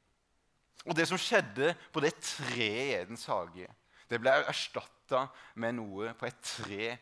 Og 0.87 0.95
det 0.95 1.09
som 1.11 1.19
skjedde 1.19 1.75
på 1.93 2.01
det 2.05 2.15
treet 2.23 2.87
i 2.87 2.97
Edens 3.01 3.27
hage, 3.29 3.67
det 4.07 4.23
ble 4.23 4.31
erstatta 4.47 5.27
med 5.59 5.77
noe 5.81 6.15
på 6.17 6.31
et 6.31 6.43
tre 6.47 6.93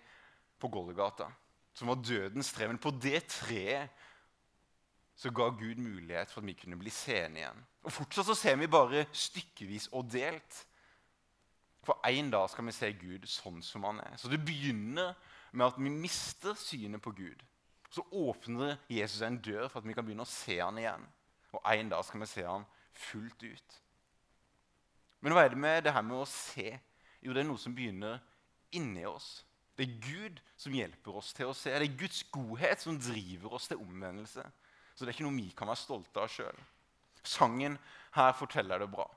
på 0.59 0.73
Golgata 0.73 1.29
som 1.75 1.91
var 1.91 2.03
dødens 2.03 2.53
tre. 2.55 2.69
Men 2.71 2.81
på 2.81 2.93
det 3.03 3.27
treet 3.33 3.91
så 5.15 5.31
ga 5.31 5.49
Gud 5.55 5.79
mulighet 5.79 6.31
for 6.31 6.43
at 6.43 6.47
vi 6.47 6.57
kunne 6.59 6.79
bli 6.79 6.91
seende 6.91 7.43
igjen. 7.43 7.65
Og 7.87 7.93
Fortsatt 7.93 8.27
så 8.27 8.35
ser 8.39 8.57
vi 8.59 8.71
bare 8.71 9.05
stykkevis 9.13 9.91
og 9.93 10.09
delt. 10.11 10.65
For 11.85 12.01
en 12.09 12.31
dag 12.33 12.49
skal 12.51 12.67
vi 12.67 12.75
se 12.75 12.91
Gud 12.99 13.27
sånn 13.29 13.61
som 13.63 13.85
han 13.87 14.01
er. 14.03 14.17
Så 14.19 14.31
det 14.33 14.43
begynner 14.43 15.15
med 15.53 15.67
at 15.69 15.79
vi 15.79 15.93
mister 15.93 16.57
synet 16.59 17.03
på 17.05 17.13
Gud. 17.15 17.43
Så 17.95 18.03
åpner 18.11 18.79
Jesus 18.91 19.23
en 19.23 19.39
dør 19.39 19.69
for 19.69 19.79
at 19.81 19.87
vi 19.87 19.95
kan 19.95 20.07
begynne 20.07 20.27
å 20.27 20.31
se 20.31 20.59
han 20.59 20.81
igjen. 20.81 21.05
Og 21.55 21.61
en 21.71 21.93
dag 21.93 22.03
skal 22.07 22.25
vi 22.25 22.31
se 22.31 22.47
han 22.47 22.65
fullt 23.07 23.45
ut. 23.47 23.81
Men 25.23 25.33
hva 25.33 25.45
er 25.45 25.55
det 25.55 25.61
med 25.61 25.85
det 25.87 25.95
her 25.95 26.03
med 26.05 26.19
å 26.19 26.29
se? 26.29 26.75
Jo, 27.23 27.33
det 27.33 27.45
er 27.45 27.47
noe 27.49 27.61
som 27.61 27.75
begynner 27.77 28.19
inni 28.75 29.07
oss. 29.09 29.45
Det 29.75 29.87
er 29.87 29.99
Gud 30.05 30.41
som 30.61 30.75
hjelper 30.77 31.19
oss 31.19 31.33
til 31.35 31.51
å 31.51 31.57
se. 31.57 31.73
Det 31.75 31.89
er 31.89 31.99
Guds 31.99 32.23
godhet 32.35 32.83
som 32.83 32.99
driver 33.01 33.57
oss 33.59 33.67
til 33.71 33.83
omvendelse. 33.83 34.45
Så 34.95 35.03
det 35.03 35.11
er 35.11 35.17
ikke 35.17 35.27
noe 35.27 35.41
vi 35.41 35.51
kan 35.57 35.71
være 35.71 35.83
stolte 35.83 36.23
av 36.23 36.31
sjøl. 36.31 36.61
Sangen 37.27 37.79
her 38.15 38.35
forteller 38.39 38.85
det 38.85 38.91
bra. 38.93 39.09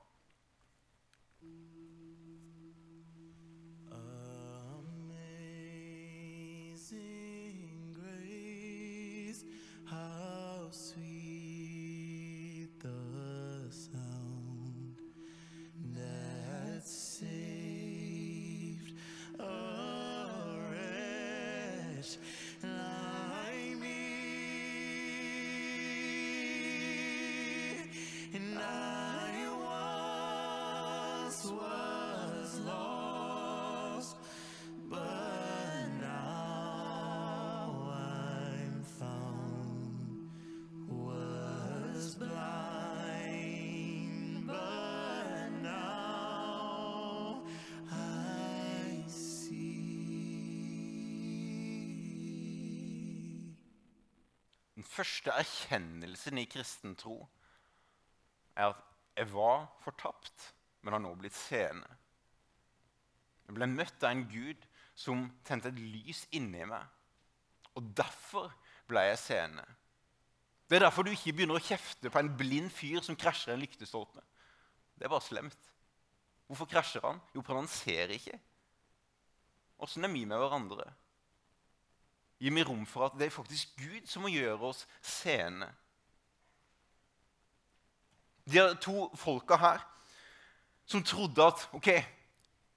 Me 22.08 22.68
and 28.34 28.58
I 28.58 29.46
was 31.26 31.44
lost. 32.60 32.97
Første 54.98 55.34
erkjennelsen 55.34 56.40
i 56.42 56.48
kristen 56.50 56.96
tro 56.98 57.20
er 58.58 58.72
at 58.72 58.84
jeg 59.18 59.30
var 59.32 59.66
fortapt, 59.82 60.52
men 60.82 60.94
har 60.94 61.02
nå 61.02 61.14
blitt 61.18 61.36
seende. 61.36 61.88
Jeg 63.48 63.56
ble 63.56 63.68
møtt 63.70 64.04
av 64.04 64.12
en 64.12 64.26
Gud 64.30 64.66
som 64.98 65.24
tente 65.46 65.70
et 65.70 65.78
lys 65.80 66.24
inni 66.36 66.64
meg. 66.68 66.84
Og 67.78 67.94
derfor 67.96 68.50
ble 68.90 69.04
jeg 69.08 69.20
seende. 69.22 69.64
Det 70.68 70.76
er 70.76 70.84
derfor 70.84 71.06
du 71.06 71.12
ikke 71.14 71.32
begynner 71.32 71.56
å 71.56 71.64
kjefte 71.64 72.10
på 72.12 72.20
en 72.20 72.30
blind 72.36 72.70
fyr 72.74 73.00
som 73.04 73.16
krasjer 73.16 73.54
en 73.54 73.62
lyktestolpe. 73.62 74.20
Det 74.98 75.06
er 75.06 75.12
bare 75.12 75.24
slemt. 75.24 75.70
Hvorfor 76.48 76.68
krasjer 76.68 77.04
han? 77.06 77.20
Jo, 77.34 77.44
for 77.44 77.56
han 77.56 77.70
ser 77.70 78.12
ikke. 78.12 78.36
Åssen 79.84 80.04
er 80.04 80.12
vi 80.12 80.24
med 80.28 80.40
hverandre? 80.40 80.90
Gi 82.38 82.50
meg 82.54 82.68
rom 82.68 82.84
for 82.86 83.08
at 83.08 83.18
det 83.18 83.28
er 83.28 83.34
faktisk 83.34 83.74
Gud 83.80 84.06
som 84.06 84.24
må 84.24 84.30
gjøre 84.30 84.70
oss 84.70 84.84
seende. 85.02 85.68
De 88.48 88.62
to 88.80 89.08
folka 89.18 89.58
her 89.60 89.82
som 90.88 91.02
trodde 91.04 91.44
at 91.44 91.66
ok, 91.76 91.88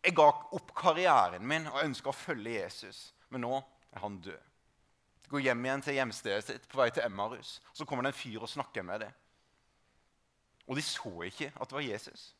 jeg 0.01 0.15
ga 0.17 0.27
opp 0.57 0.73
karrieren 0.75 1.45
min 1.47 1.69
og 1.69 1.83
ønska 1.83 2.11
å 2.11 2.17
følge 2.17 2.57
Jesus, 2.57 3.11
men 3.29 3.45
nå 3.45 3.61
er 3.93 4.03
han 4.03 4.17
død. 4.23 4.49
De 5.23 5.31
Går 5.31 5.45
hjem 5.45 5.65
igjen 5.65 5.85
til 5.85 5.95
hjemstedet 5.95 6.43
sitt 6.47 6.67
på 6.67 6.81
vei 6.81 6.89
til 6.91 7.05
Emmarus. 7.05 7.59
Så 7.71 7.85
kommer 7.87 8.03
det 8.03 8.11
en 8.11 8.19
fyr 8.19 8.41
og 8.41 8.51
snakker 8.51 8.83
med 8.83 9.05
dem. 9.05 9.13
Og 10.67 10.75
de 10.75 10.83
så 10.83 11.13
ikke 11.27 11.53
at 11.55 11.69
det 11.69 11.77
var 11.77 11.85
Jesus. 11.85 12.31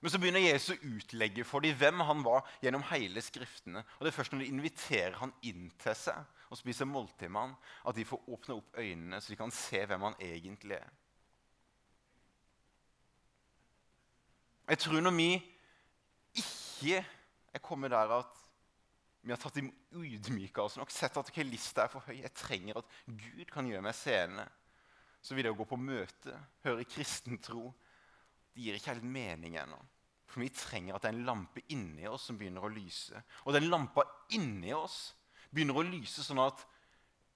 Men 0.00 0.12
så 0.12 0.18
begynner 0.20 0.40
Jesus 0.40 0.72
å 0.74 0.90
utlegge 0.96 1.44
for 1.44 1.64
dem 1.64 1.76
hvem 1.76 2.00
han 2.08 2.22
var 2.24 2.46
gjennom 2.64 2.84
hele 2.88 3.20
Skriftene. 3.24 3.82
Og 3.98 4.06
det 4.06 4.12
er 4.12 4.16
først 4.16 4.32
når 4.32 4.44
de 4.44 4.52
inviterer 4.54 5.18
han 5.20 5.34
inn 5.44 5.68
til 5.80 5.96
seg 5.98 6.48
og 6.50 6.58
spiser 6.58 6.88
måltid 6.88 7.30
med 7.30 7.44
han, 7.44 7.52
at 7.86 7.94
de 7.94 8.06
får 8.08 8.24
åpne 8.32 8.56
opp 8.56 8.80
øynene 8.80 9.20
så 9.20 9.30
de 9.30 9.38
kan 9.38 9.52
se 9.54 9.84
hvem 9.86 10.08
han 10.08 10.16
egentlig 10.24 10.80
er. 10.80 10.88
Jeg 14.70 14.78
tror 14.78 15.02
når 15.02 15.14
vi 15.18 15.30
ikke 16.40 17.00
er 17.52 17.62
kommet 17.62 17.90
der 17.90 18.12
at 18.20 18.36
vi 19.20 19.34
har 19.34 19.40
tatt 19.40 19.58
ydmyka 19.60 20.62
oss 20.64 20.78
nok, 20.80 20.92
sett 20.94 21.16
at 21.18 21.28
okay, 21.28 21.44
lista 21.44 21.84
er 21.84 21.92
for 21.92 22.06
høy, 22.06 22.22
jeg 22.22 22.32
trenger 22.38 22.80
at 22.80 22.94
Gud 23.04 23.50
kan 23.52 23.66
gjøre 23.68 23.84
meg 23.84 23.96
seende, 23.98 24.46
så 25.20 25.36
vil 25.36 25.44
det 25.44 25.52
å 25.52 25.58
gå 25.58 25.66
på 25.68 25.76
møte, 25.76 26.38
høre 26.64 26.86
kristen 26.88 27.36
tro, 27.42 27.66
det 28.54 28.64
gir 28.64 28.76
ikke 28.76 28.94
helt 28.94 29.06
mening 29.06 29.56
ennå. 29.60 29.78
For 30.30 30.44
vi 30.44 30.50
trenger 30.54 30.94
at 30.94 31.04
det 31.04 31.10
er 31.10 31.16
en 31.18 31.26
lampe 31.26 31.62
inni 31.74 32.06
oss 32.06 32.28
som 32.28 32.38
begynner 32.38 32.66
å 32.66 32.72
lyse. 32.72 33.18
Og 33.46 33.54
den 33.56 33.70
lampa 33.70 34.04
inni 34.36 34.72
oss 34.74 35.14
begynner 35.50 35.80
å 35.80 35.86
lyse 35.86 36.22
sånn 36.22 36.42
at 36.42 36.62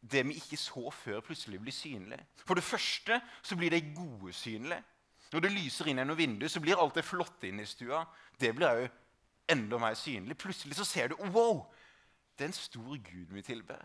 det 0.05 0.21
vi 0.29 0.37
ikke 0.37 0.59
så 0.61 0.91
før, 0.93 1.23
plutselig 1.25 1.59
blir 1.63 1.75
synlig. 1.75 2.21
For 2.45 2.59
det 2.59 2.67
første 2.67 3.19
så 3.43 3.57
blir 3.59 3.73
det 3.73 3.95
gode 3.97 4.35
synlig. 4.37 4.79
Når 5.33 5.43
det 5.43 5.55
lyser 5.55 5.89
inn 5.91 5.99
gjennom 5.99 6.19
vinduet, 6.19 6.53
så 6.53 6.63
blir 6.63 6.79
alt 6.79 6.95
det 6.99 7.07
flotte 7.07 7.49
inne 7.49 7.65
i 7.65 7.69
stua 7.69 8.05
det 8.39 8.53
blir 8.55 8.85
òg 8.85 8.85
enda 9.51 9.81
mer 9.81 9.97
synlig. 9.99 10.37
Plutselig 10.39 10.77
så 10.79 10.87
ser 10.87 11.11
du 11.11 11.17
wow, 11.35 11.65
det 12.37 12.47
er 12.47 12.53
en 12.53 12.57
stor 12.57 12.95
Gud 13.09 13.33
vi 13.35 13.43
tilber. 13.43 13.83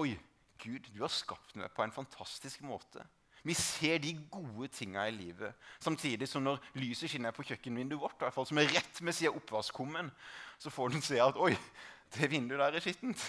Oi, 0.00 0.12
Gud, 0.62 0.88
du 0.92 1.00
har 1.02 1.12
skapt 1.12 1.56
meg 1.58 1.72
på 1.74 1.84
en 1.84 1.94
fantastisk 1.94 2.62
måte. 2.66 3.04
Vi 3.42 3.54
ser 3.58 3.98
de 3.98 4.12
gode 4.30 4.68
tinga 4.70 5.08
i 5.08 5.14
livet. 5.14 5.54
Samtidig 5.82 6.28
som 6.30 6.44
når 6.46 6.60
lyset 6.78 7.10
skinner 7.10 7.34
på 7.34 7.44
kjøkkenvinduet 7.48 8.00
vårt, 8.00 8.18
i 8.20 8.24
hvert 8.24 8.36
fall 8.36 8.46
som 8.46 8.60
er 8.62 8.70
rett 8.70 9.00
ved 9.02 9.16
siden 9.16 9.32
av 9.32 9.40
oppvaskkummen, 9.40 10.10
så 10.62 10.70
får 10.70 10.92
du 10.94 11.00
se 11.02 11.18
at 11.22 11.38
oi, 11.42 11.54
det 12.14 12.30
vinduet 12.30 12.62
der 12.62 12.78
er 12.78 12.84
skittent. 12.84 13.24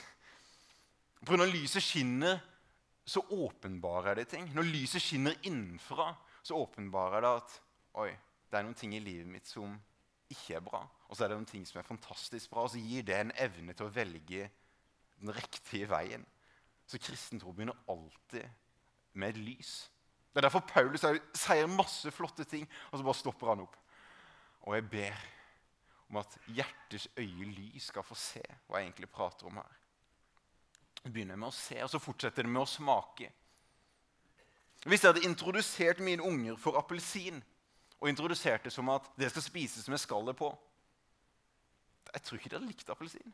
For 1.23 1.39
når 1.39 1.53
lyset 1.53 1.83
skinner, 1.83 2.41
så 3.05 3.23
åpenbarer 3.31 4.21
det 4.21 4.27
ting. 4.31 4.45
Når 4.55 4.69
lyset 4.69 5.01
skinner 5.01 5.35
innenfra, 5.43 6.13
så 6.43 6.59
åpenbarer 6.61 7.23
det 7.23 7.31
at 7.39 7.57
oi, 8.03 8.11
det 8.51 8.59
er 8.59 8.67
noen 8.67 8.77
ting 8.77 8.93
i 8.95 9.01
livet 9.03 9.27
mitt 9.27 9.49
som 9.49 9.73
ikke 10.31 10.59
er 10.59 10.65
bra. 10.65 10.83
Og 11.09 11.17
så 11.17 11.25
er 11.25 11.31
det 11.31 11.39
noen 11.39 11.49
ting 11.49 11.65
som 11.67 11.79
er 11.81 11.87
fantastisk 11.87 12.51
bra, 12.51 12.67
og 12.67 12.73
så 12.73 12.81
gir 12.81 13.05
det 13.07 13.17
en 13.17 13.33
evne 13.41 13.73
til 13.73 13.87
å 13.87 13.93
velge 13.93 14.49
den 15.19 15.33
riktige 15.33 15.89
veien. 15.89 16.25
Så 16.85 16.99
kristen 17.01 17.41
tro 17.41 17.53
begynner 17.55 17.79
alltid 17.89 18.45
med 19.17 19.33
et 19.33 19.41
lys. 19.41 19.73
Det 20.33 20.41
er 20.41 20.47
derfor 20.47 20.65
Paulus 20.65 21.03
sier 21.37 21.69
masse 21.69 22.09
flotte 22.11 22.45
ting, 22.49 22.65
og 22.89 22.97
så 22.97 23.05
bare 23.05 23.19
stopper 23.19 23.51
han 23.53 23.63
opp. 23.67 23.77
Og 24.65 24.73
jeg 24.77 24.87
ber 24.89 25.23
om 26.09 26.17
at 26.23 26.37
hjertets 26.49 27.07
øye 27.17 27.47
lys 27.53 27.91
skal 27.91 28.05
få 28.05 28.17
se 28.17 28.41
hva 28.41 28.79
jeg 28.79 28.89
egentlig 28.89 29.11
prater 29.13 29.49
om 29.49 29.59
her. 29.61 29.79
Vi 31.03 31.11
begynner 31.11 31.37
med 31.37 31.51
å 31.51 31.55
se, 31.55 31.77
og 31.83 31.91
så 31.91 32.01
fortsetter 32.01 32.47
det 32.47 32.53
med 32.53 32.63
å 32.63 32.69
smake. 32.69 33.29
Hvis 34.83 35.03
jeg 35.03 35.13
hadde 35.13 35.27
introdusert 35.27 36.01
mine 36.03 36.25
unger 36.25 36.57
for 36.59 36.79
appelsin 36.79 37.39
og 38.01 38.09
introdusert 38.09 38.65
det 38.65 38.73
som 38.73 38.89
at 38.91 39.05
det 39.19 39.29
skal 39.31 39.45
spises 39.45 39.87
med 39.91 40.01
skallet 40.01 40.35
på 40.35 40.49
Jeg 42.13 42.21
tror 42.21 42.37
ikke 42.37 42.49
de 42.49 42.57
hadde 42.57 42.69
likt 42.69 42.89
appelsin. 42.91 43.33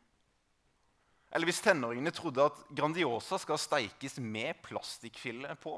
Eller 1.30 1.46
hvis 1.46 1.62
tenåringene 1.62 2.12
trodde 2.14 2.46
at 2.48 2.60
Grandiosa 2.74 3.38
skal 3.38 3.58
steikes 3.60 4.18
med 4.22 4.58
plastikkfille 4.64 5.52
på. 5.62 5.74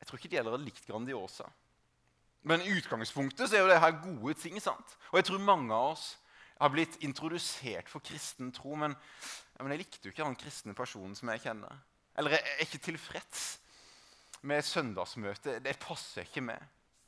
Jeg 0.00 0.08
tror 0.08 0.20
ikke 0.20 0.30
de 0.32 0.38
heller 0.38 0.56
hadde 0.56 0.66
likt 0.66 0.86
Grandiosa. 0.88 1.48
Men 2.46 2.62
i 2.62 2.70
utgangspunktet 2.78 3.48
så 3.48 3.58
er 3.58 3.64
jo 3.64 3.70
det 3.70 3.80
her 3.82 3.98
gode 4.04 4.34
ting. 4.38 4.60
sant? 4.62 4.96
Og 5.10 5.18
jeg 5.18 5.28
tror 5.30 5.42
mange 5.42 5.74
av 5.74 5.96
oss 5.96 6.06
har 6.60 6.70
blitt 6.72 6.96
introdusert 7.04 7.90
for 7.90 8.04
kristen 8.04 8.52
tro, 8.54 8.76
men, 8.78 8.94
men 9.58 9.74
jeg 9.74 9.82
likte 9.82 10.08
jo 10.08 10.14
ikke 10.14 10.24
den 10.24 10.38
kristne 10.40 10.76
personen 10.76 11.16
som 11.18 11.32
jeg 11.32 11.42
kjenner. 11.42 11.80
Eller 12.16 12.36
jeg 12.36 12.44
er 12.46 12.62
ikke 12.64 12.84
tilfreds 12.86 13.42
med 14.46 14.64
søndagsmøte. 14.64 15.58
Det 15.64 15.76
passer 15.82 16.24
ikke 16.24 16.44
med. 16.44 16.62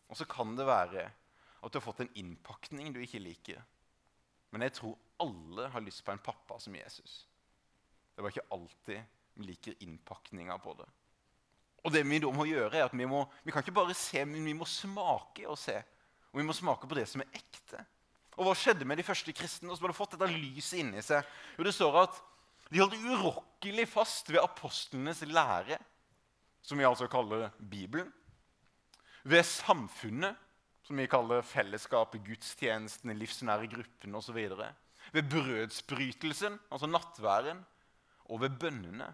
Og 0.09 0.19
så 0.19 0.27
kan 0.29 0.57
det 0.57 0.67
være 0.69 1.07
at 1.59 1.73
du 1.73 1.79
har 1.79 1.85
fått 1.85 2.05
en 2.05 2.15
innpakning 2.19 2.93
du 2.93 3.01
ikke 3.03 3.23
liker. 3.23 3.63
Men 4.51 4.65
jeg 4.67 4.77
tror 4.79 4.99
alle 5.23 5.69
har 5.73 5.85
lyst 5.85 6.05
på 6.05 6.13
en 6.13 6.23
pappa 6.23 6.59
som 6.61 6.77
Jesus. 6.77 7.27
Det 8.15 8.25
var 8.25 8.33
ikke 8.33 8.51
alltid 8.55 9.01
vi 9.39 9.47
liker 9.47 9.83
innpakninga 9.85 10.59
på 10.59 10.75
det. 10.79 10.87
Og 11.87 11.95
det 11.95 12.03
vi 12.07 12.19
da 12.23 12.31
må 12.35 12.47
gjøre 12.49 12.75
er 12.75 12.89
at 12.89 12.97
vi, 12.97 13.07
må, 13.09 13.23
vi 13.45 13.55
kan 13.55 13.63
ikke 13.63 13.77
bare 13.77 13.95
se, 13.97 14.25
men 14.27 14.45
vi 14.45 14.57
må 14.57 14.67
smake 14.69 15.47
og 15.49 15.59
se. 15.61 15.77
Og 16.33 16.41
vi 16.41 16.47
må 16.47 16.57
smake 16.57 16.89
på 16.89 16.99
det 16.99 17.07
som 17.09 17.23
er 17.25 17.39
ekte. 17.39 17.85
Og 18.39 18.47
hva 18.47 18.55
skjedde 18.55 18.87
med 18.87 19.01
de 19.01 19.07
første 19.07 19.33
kristne? 19.35 19.75
som 19.75 19.87
hadde 19.87 19.99
fått 19.99 20.15
dette 20.15 20.31
lyset 20.31 20.83
inni 20.83 21.03
seg? 21.03 21.27
Jo, 21.57 21.67
Det 21.67 21.75
står 21.75 22.03
at 22.05 22.19
de 22.69 22.83
holdt 22.83 22.99
urokkelig 23.01 23.87
fast 23.89 24.29
ved 24.31 24.43
apostlenes 24.43 25.23
lære, 25.27 25.79
som 26.63 26.79
vi 26.79 26.87
altså 26.87 27.09
kaller 27.11 27.49
Bibelen. 27.59 28.13
Ved 29.25 29.43
samfunnet, 29.43 30.37
som 30.85 30.97
vi 30.97 31.09
kaller 31.11 31.43
fellesskapet, 31.43 32.23
gudstjenestene, 32.25 33.17
livsnære 33.17 33.69
gruppene 33.73 34.21
osv. 34.21 34.39
Ved 35.13 35.31
brødsbrytelsen, 35.33 36.59
altså 36.71 36.87
nattværen 36.87 37.65
og 38.29 38.41
ved 38.45 38.55
bønnene. 38.61 39.09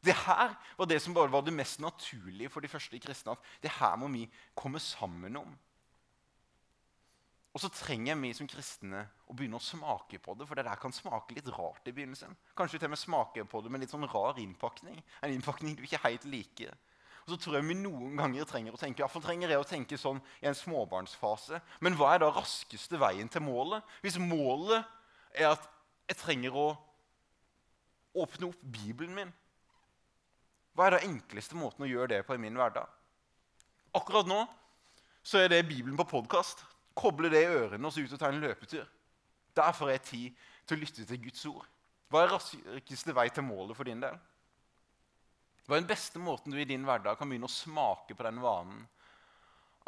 Det 0.00 0.14
her 0.16 0.54
var 0.78 0.88
det 0.88 1.00
som 1.02 1.14
bare 1.14 1.32
var 1.32 1.42
det 1.44 1.52
mest 1.52 1.80
naturlige 1.80 2.48
for 2.48 2.64
de 2.64 2.68
første 2.68 2.98
kristne. 2.98 3.32
at 3.32 3.62
det 3.62 3.70
her 3.70 3.96
må 3.96 4.08
vi 4.08 4.30
komme 4.54 4.80
sammen 4.80 5.36
om. 5.36 5.58
Og 7.50 7.60
så 7.60 7.68
trenger 7.68 8.14
vi 8.14 8.30
som 8.34 8.46
kristne 8.46 9.02
å 9.26 9.34
begynne 9.34 9.58
å 9.58 9.64
smake 9.64 10.20
på 10.22 10.36
det, 10.38 10.46
for 10.46 10.54
det 10.54 10.64
der 10.68 10.78
kan 10.78 10.94
smake 10.94 11.34
litt 11.34 11.48
rart 11.50 11.88
i 11.90 11.92
begynnelsen. 11.92 12.36
Kanskje 12.56 12.78
til 12.78 12.86
og 12.86 12.94
med 12.94 13.00
smake 13.02 13.44
på 13.44 13.60
det 13.60 13.72
med 13.74 13.82
litt 13.82 13.90
sånn 13.90 14.06
rar 14.06 14.38
innpakning. 14.38 15.02
En 15.20 15.34
innpakning 15.34 15.74
du 15.74 15.82
ikke 15.82 16.04
helt 16.04 16.24
liker. 16.30 16.76
Og 17.26 17.34
så 17.34 17.40
tror 17.42 17.58
jeg 17.58 17.66
vi 17.66 17.76
noen 17.76 18.14
ganger 18.16 18.46
trenger 18.48 18.76
å 18.76 18.80
tenke, 18.80 19.02
iallfall 19.02 19.24
trenger 19.24 19.50
jeg 19.50 19.60
å 19.60 19.66
tenke 19.66 19.98
sånn 19.98 20.22
i 20.40 20.46
en 20.48 20.56
småbarnsfase. 20.56 21.58
Men 21.82 21.98
hva 21.98 22.14
er 22.14 22.22
da 22.22 22.30
raskeste 22.32 23.00
veien 23.02 23.28
til 23.28 23.44
målet? 23.44 23.82
Hvis 24.00 24.20
målet 24.22 24.86
er 25.34 25.50
at 25.50 25.66
jeg 26.10 26.22
trenger 26.22 26.56
å 26.56 26.68
åpne 28.18 28.48
opp 28.50 28.62
Bibelen 28.62 29.14
min. 29.14 29.34
Hva 30.76 30.86
er 30.86 30.96
den 30.96 31.14
enkleste 31.14 31.58
måten 31.58 31.84
å 31.84 31.90
gjøre 31.90 32.14
det 32.14 32.22
på 32.26 32.36
i 32.36 32.40
min 32.42 32.56
hverdag? 32.58 32.86
Akkurat 33.96 34.28
nå 34.30 34.44
så 35.26 35.42
er 35.42 35.50
det 35.52 35.66
Bibelen 35.68 35.98
på 35.98 36.06
podkast. 36.08 36.62
Koble 36.96 37.30
det 37.32 37.42
i 37.44 37.50
ørene 37.50 37.86
og 37.86 37.94
så 37.94 38.04
ut 38.04 38.14
og 38.14 38.20
ta 38.20 38.30
en 38.30 38.40
løpetur. 38.42 38.86
Der 39.56 39.74
får 39.76 39.92
jeg 39.94 40.06
tid 40.06 40.44
til 40.66 40.76
å 40.76 40.80
lytte 40.80 41.06
til 41.06 41.22
Guds 41.24 41.42
ord. 41.50 41.66
Hva 42.10 42.24
er 42.24 42.32
raskeste 42.34 43.14
vei 43.14 43.28
til 43.34 43.46
målet 43.46 43.78
for 43.78 43.86
din 43.86 44.02
del? 44.02 44.16
Hva 45.66 45.76
er 45.76 45.82
den 45.82 45.90
beste 45.90 46.22
måten 46.22 46.54
du 46.54 46.58
i 46.58 46.66
din 46.66 46.86
hverdag 46.86 47.18
kan 47.18 47.30
begynne 47.30 47.50
å 47.50 47.52
smake 47.52 48.16
på 48.18 48.26
den 48.26 48.40
vanen 48.42 48.80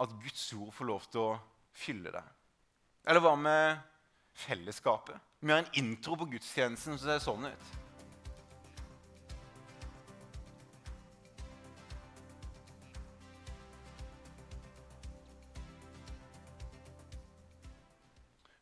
at 0.02 0.12
Guds 0.22 0.44
ord 0.54 0.70
får 0.74 0.88
lov 0.88 1.08
til 1.10 1.22
å 1.24 1.30
fylle 1.74 2.12
deg? 2.14 2.28
Eller 3.06 3.22
hva 3.22 3.34
med 3.38 3.80
fellesskapet? 4.44 5.18
Vi 5.42 5.50
har 5.50 5.64
en 5.64 5.72
intro 5.78 6.14
på 6.18 6.28
gudstjenesten 6.36 6.94
som 6.94 7.02
ser 7.02 7.22
sånn 7.22 7.48
ut. 7.50 7.81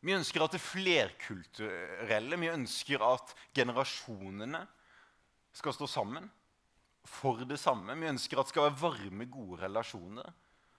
Vi 0.01 0.15
ønsker 0.17 0.41
at 0.41 0.55
det 0.55 0.61
flerkulturelle, 0.63 2.39
vi 2.41 2.49
ønsker 2.49 3.03
at 3.05 3.35
generasjonene 3.53 4.63
skal 5.53 5.75
stå 5.77 5.87
sammen. 5.87 6.29
for 7.05 7.41
det 7.49 7.57
samme. 7.59 7.95
Vi 7.97 8.07
ønsker 8.07 8.37
at 8.37 8.45
det 8.45 8.53
skal 8.53 8.67
være 8.67 8.81
varme, 8.81 9.25
gode 9.25 9.63
relasjoner. 9.63 10.27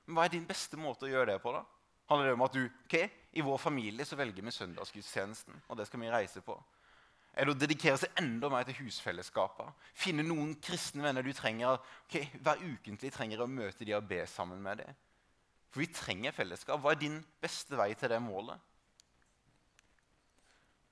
Men 0.07 0.15
hva 0.15 0.25
er 0.25 0.35
din 0.37 0.47
beste 0.47 0.79
måte 0.79 1.09
å 1.09 1.11
gjøre 1.11 1.33
det 1.33 1.43
på? 1.43 1.51
da? 1.51 1.65
Handler 2.11 2.29
det 2.29 2.37
om 2.37 2.45
at 2.47 2.55
du, 2.55 2.63
ok, 2.85 2.95
I 3.33 3.43
vår 3.43 3.59
familie 3.59 4.07
så 4.07 4.17
velger 4.17 4.45
vi 4.45 4.55
søndagsgudstjenesten, 4.55 5.63
og 5.67 5.77
det 5.77 5.89
skal 5.89 6.01
vi 6.01 6.13
reise 6.13 6.43
på? 6.47 6.55
Er 7.35 7.49
det 7.49 7.55
å 7.55 7.59
dedikere 7.59 7.99
seg 7.99 8.19
enda 8.21 8.51
mer 8.53 8.67
til 8.69 8.77
husfellesskapet? 8.83 9.73
Finne 9.97 10.23
noen 10.27 10.55
kristne 10.61 11.03
venner 11.03 11.25
du 11.25 11.33
trenger 11.33 11.79
ok, 11.81 12.19
hver 12.39 12.61
ukentlig 12.61 13.13
trenger 13.15 13.43
å 13.43 13.51
møte 13.51 13.87
de 13.89 13.97
og 13.97 14.07
be 14.07 14.21
sammen 14.29 14.61
med 14.63 14.83
dem? 14.85 14.99
For 15.73 15.81
vi 15.81 15.89
trenger 15.89 16.37
fellesskap. 16.37 16.83
Hva 16.83 16.93
er 16.93 17.01
din 17.01 17.23
beste 17.41 17.79
vei 17.79 17.95
til 17.97 18.13
det 18.13 18.21
målet? 18.23 18.61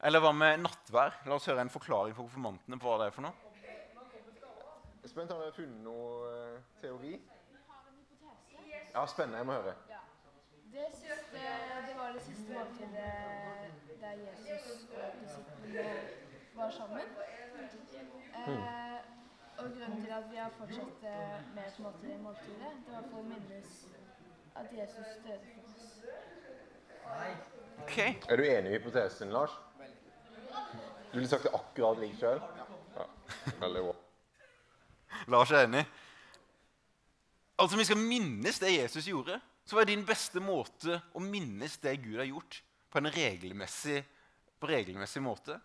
Eller 0.03 0.23
hva 0.25 0.31
med 0.33 0.63
nattvær? 0.65 1.19
La 1.29 1.37
oss 1.37 1.47
høre 1.51 1.61
en 1.61 1.73
forklaring 1.73 2.15
for 2.17 2.25
konfirmantene 2.25 2.79
på 2.81 2.89
hva 2.89 3.03
det 3.03 3.11
er 3.11 3.15
for 3.17 3.27
noe. 3.27 3.37
Jeg 3.61 5.05
er 5.05 5.13
spent, 5.13 5.33
Har 5.33 5.43
dere 5.43 5.53
funnet 5.53 5.83
noe 5.85 6.31
eh, 6.31 6.57
teori? 6.81 7.13
Ja, 8.95 9.05
spennende. 9.07 9.39
Jeg 9.43 9.47
må 9.49 9.59
høre. 9.59 9.75
Det, 10.73 10.87
siste, 10.95 11.45
det 11.87 11.95
var 11.99 12.13
det 12.17 12.23
siste 12.25 12.53
måltidet 12.55 13.13
der 14.01 14.17
Jesus 14.25 14.83
og 14.97 15.21
disiplene 15.21 15.87
var 16.57 16.71
sammen. 16.71 17.15
Eh, 18.41 18.99
og 19.59 19.65
grunnen 19.65 20.01
til 20.01 20.13
at 20.17 20.29
vi 20.31 20.37
har 20.41 20.53
fortsatt 20.57 21.09
eh, 21.13 21.41
med 21.55 21.65
et 21.67 21.81
måltid 21.85 22.13
i 22.15 22.21
måltidet, 22.25 22.71
det 22.87 22.95
var 22.95 23.09
for 23.11 23.21
å 23.21 23.27
minnes 23.29 23.75
at 24.57 24.73
Jesus 24.73 25.17
døde 25.27 25.51
for 25.55 25.63
oss. 25.69 25.91
Ok, 27.83 27.99
Er 28.31 28.37
du 28.37 28.45
enig 28.47 28.71
i 28.73 28.79
hypotesen, 28.79 29.33
Lars? 29.35 29.59
Du 31.11 31.19
ville 31.19 31.29
sagt 31.29 31.49
det 31.49 31.55
akkurat 31.57 31.99
lik 31.99 32.15
sjøl? 32.21 32.39
Ja. 32.95 33.07
Veldig 33.61 33.83
bra. 33.89 33.97
Lars 35.35 35.51
er 35.51 35.67
enig. 35.67 35.83
Altså, 37.61 37.77
Vi 37.77 37.87
skal 37.89 37.99
minnes 37.99 38.61
det 38.63 38.77
Jesus 38.77 39.09
gjorde. 39.11 39.41
Så 39.67 39.77
hva 39.77 39.83
er 39.85 39.91
din 39.91 40.07
beste 40.07 40.41
måte 40.43 41.01
å 41.15 41.23
minnes 41.23 41.77
det 41.83 41.99
Gud 42.03 42.19
har 42.19 42.27
gjort, 42.27 42.63
på 42.91 42.99
en 42.99 43.11
regelmessig, 43.15 44.01
på 44.59 44.71
regelmessig 44.71 45.23
måte? 45.23 45.59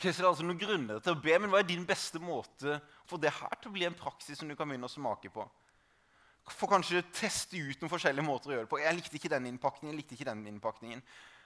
det 0.00 0.14
er 0.16 0.28
altså 0.30 0.44
noen 0.46 0.58
grunner 0.58 1.00
til 1.04 1.12
å 1.12 1.20
be, 1.20 1.34
men 1.36 1.50
Hva 1.52 1.58
er 1.60 1.66
din 1.68 1.84
beste 1.84 2.20
måte 2.22 2.78
for 3.04 3.20
det 3.20 3.34
her 3.36 3.56
til 3.60 3.68
å 3.68 3.74
bli 3.74 3.84
en 3.84 3.96
praksis 3.98 4.38
som 4.40 4.48
du 4.48 4.56
kan 4.56 4.68
begynne 4.70 4.88
å 4.88 4.92
smake 4.92 5.28
på? 5.34 5.44
For 6.50 6.70
kanskje 6.70 7.02
teste 7.12 7.58
ut 7.60 7.82
noen 7.82 7.92
forskjellige 7.92 8.24
måter 8.24 8.50
å 8.50 8.54
gjøre 8.54 8.64
det 8.64 8.70
på. 8.72 8.80
Jeg 8.80 8.96
likte 8.96 9.18
ikke 9.18 9.32
den 9.34 9.50
innpakningen, 9.50 9.92
jeg 9.92 10.00
likte 10.00 10.16
ikke 10.16 10.30
den 10.30 10.46
innpakningen. 10.48 11.02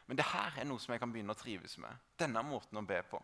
Men 0.06 0.20
det 0.20 0.28
her 0.28 0.60
er 0.60 0.68
noe 0.68 0.78
som 0.80 0.94
jeg 0.94 1.02
kan 1.02 1.12
begynne 1.12 1.34
å 1.34 1.40
trives 1.40 1.74
med. 1.82 1.98
Denne 2.20 2.44
måten 2.46 2.78
å 2.78 2.84
be 2.86 3.00
på. 3.10 3.18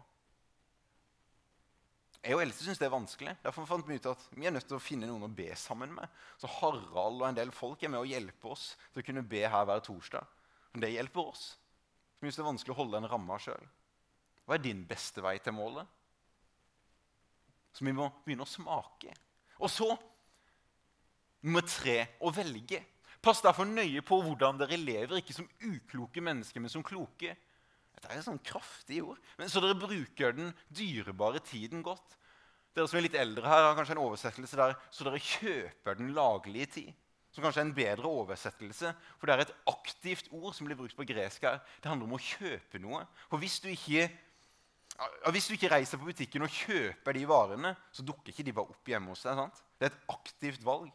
Jeg 2.21 2.37
og 2.37 2.43
Else 2.45 2.67
syns 2.67 2.81
det 2.81 2.85
er 2.85 2.93
vanskelig. 2.93 3.33
Derfor 3.41 3.69
fant 3.69 3.87
vi 3.89 3.97
ut 3.97 4.11
at 4.11 4.25
vi 4.37 4.45
er 4.45 4.53
nødt 4.53 4.67
til 4.69 4.77
å 4.77 4.83
finne 4.83 5.09
noen 5.09 5.25
å 5.25 5.33
be 5.33 5.49
sammen 5.57 5.95
med. 5.97 6.19
Så 6.41 6.51
Harald 6.59 7.17
og 7.17 7.25
en 7.31 7.39
del 7.39 7.53
folk 7.55 7.81
er 7.83 7.93
med 7.93 8.03
å 8.03 8.09
hjelpe 8.09 8.53
oss 8.53 8.75
til 8.93 9.01
å 9.01 9.07
kunne 9.07 9.25
be 9.25 9.41
her 9.49 9.65
hver 9.69 9.81
torsdag. 9.87 10.27
Men 10.75 10.85
det 10.85 10.93
hjelper 10.93 11.33
oss. 11.33 11.47
Vi 12.21 12.29
syns 12.29 12.37
det 12.37 12.45
er 12.45 12.51
vanskelig 12.51 12.75
å 12.77 12.81
holde 12.83 13.01
den 13.01 13.09
ramma 13.09 13.41
sjøl. 13.41 13.65
Hva 14.45 14.59
er 14.59 14.65
din 14.65 14.85
beste 14.89 15.25
vei 15.25 15.39
til 15.41 15.57
målet? 15.57 15.89
Så 17.73 17.87
vi 17.87 17.95
må 17.97 18.11
begynne 18.27 18.45
å 18.45 18.51
smake. 18.51 19.15
Og 19.61 19.73
så 19.73 19.89
nummer 21.41 21.65
tre 21.65 22.03
å 22.21 22.33
velge. 22.35 22.83
Pass 23.25 23.41
derfor 23.45 23.69
nøye 23.69 24.03
på 24.05 24.19
hvordan 24.25 24.61
dere 24.61 24.77
lever, 24.81 25.21
ikke 25.21 25.37
som 25.37 25.49
ukloke 25.65 26.21
mennesker, 26.25 26.61
men 26.61 26.73
som 26.73 26.85
kloke. 26.85 27.35
Dette 28.01 28.17
er 28.17 28.25
sånn 28.25 28.41
kraftige 28.45 29.05
ord. 29.13 29.21
Men 29.37 29.51
så 29.53 29.61
dere 29.61 29.77
bruker 29.77 30.33
den 30.37 30.55
dyrebare 30.73 31.43
tiden 31.45 31.85
godt. 31.85 32.17
Dere 32.75 32.89
som 32.89 33.01
er 33.01 33.05
litt 33.05 33.19
eldre 33.19 33.45
her, 33.51 33.67
har 33.67 33.77
kanskje 33.77 33.97
en 33.97 34.03
oversettelse 34.05 34.59
der 34.59 34.77
så 34.95 35.07
dere 35.07 35.21
kjøper 35.21 35.99
den 35.99 36.15
laglige 36.17 36.71
tid. 36.79 36.91
Som 37.31 37.45
kanskje 37.45 37.63
er 37.63 37.69
en 37.69 37.77
bedre 37.77 38.11
oversettelse, 38.11 38.91
for 39.19 39.29
det 39.29 39.35
er 39.35 39.43
et 39.45 39.53
aktivt 39.71 40.31
ord 40.35 40.55
som 40.57 40.67
blir 40.67 40.79
brukt 40.79 40.97
på 40.99 41.07
gresk 41.07 41.45
her. 41.47 41.61
Det 41.79 41.91
handler 41.91 42.09
om 42.09 42.17
å 42.17 42.23
kjøpe 42.25 42.81
noe. 42.83 43.05
For 43.31 43.43
hvis 43.43 43.61
du 43.63 43.69
ikke, 43.71 44.09
hvis 45.31 45.47
du 45.47 45.55
ikke 45.55 45.71
reiser 45.71 46.01
på 46.01 46.09
butikken 46.09 46.47
og 46.47 46.57
kjøper 46.57 47.15
de 47.15 47.23
varene, 47.31 47.75
så 47.95 48.07
dukker 48.07 48.33
ikke 48.33 48.49
de 48.49 48.57
bare 48.57 48.75
opp 48.75 48.91
hjemme 48.91 49.15
hos 49.15 49.23
deg. 49.27 49.39
sant? 49.39 49.63
Det 49.79 49.87
er 49.87 49.95
et 49.95 50.11
aktivt 50.17 50.67
valg. 50.67 50.91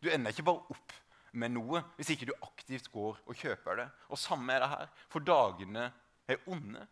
Du 0.00 0.08
ender 0.12 0.32
ikke 0.32 0.46
bare 0.48 0.72
opp 0.72 0.96
med 1.36 1.52
noe 1.52 1.82
hvis 1.98 2.14
ikke 2.14 2.30
du 2.30 2.34
aktivt 2.40 2.88
går 2.94 3.18
og 3.26 3.36
kjøper 3.36 3.82
det. 3.82 3.88
Og 4.08 4.20
samme 4.20 4.54
er 4.54 4.64
det 4.64 4.72
her. 4.72 4.92
For 5.12 5.24
dagene 5.24 5.90
er 6.34 6.44
onde. 6.52 6.84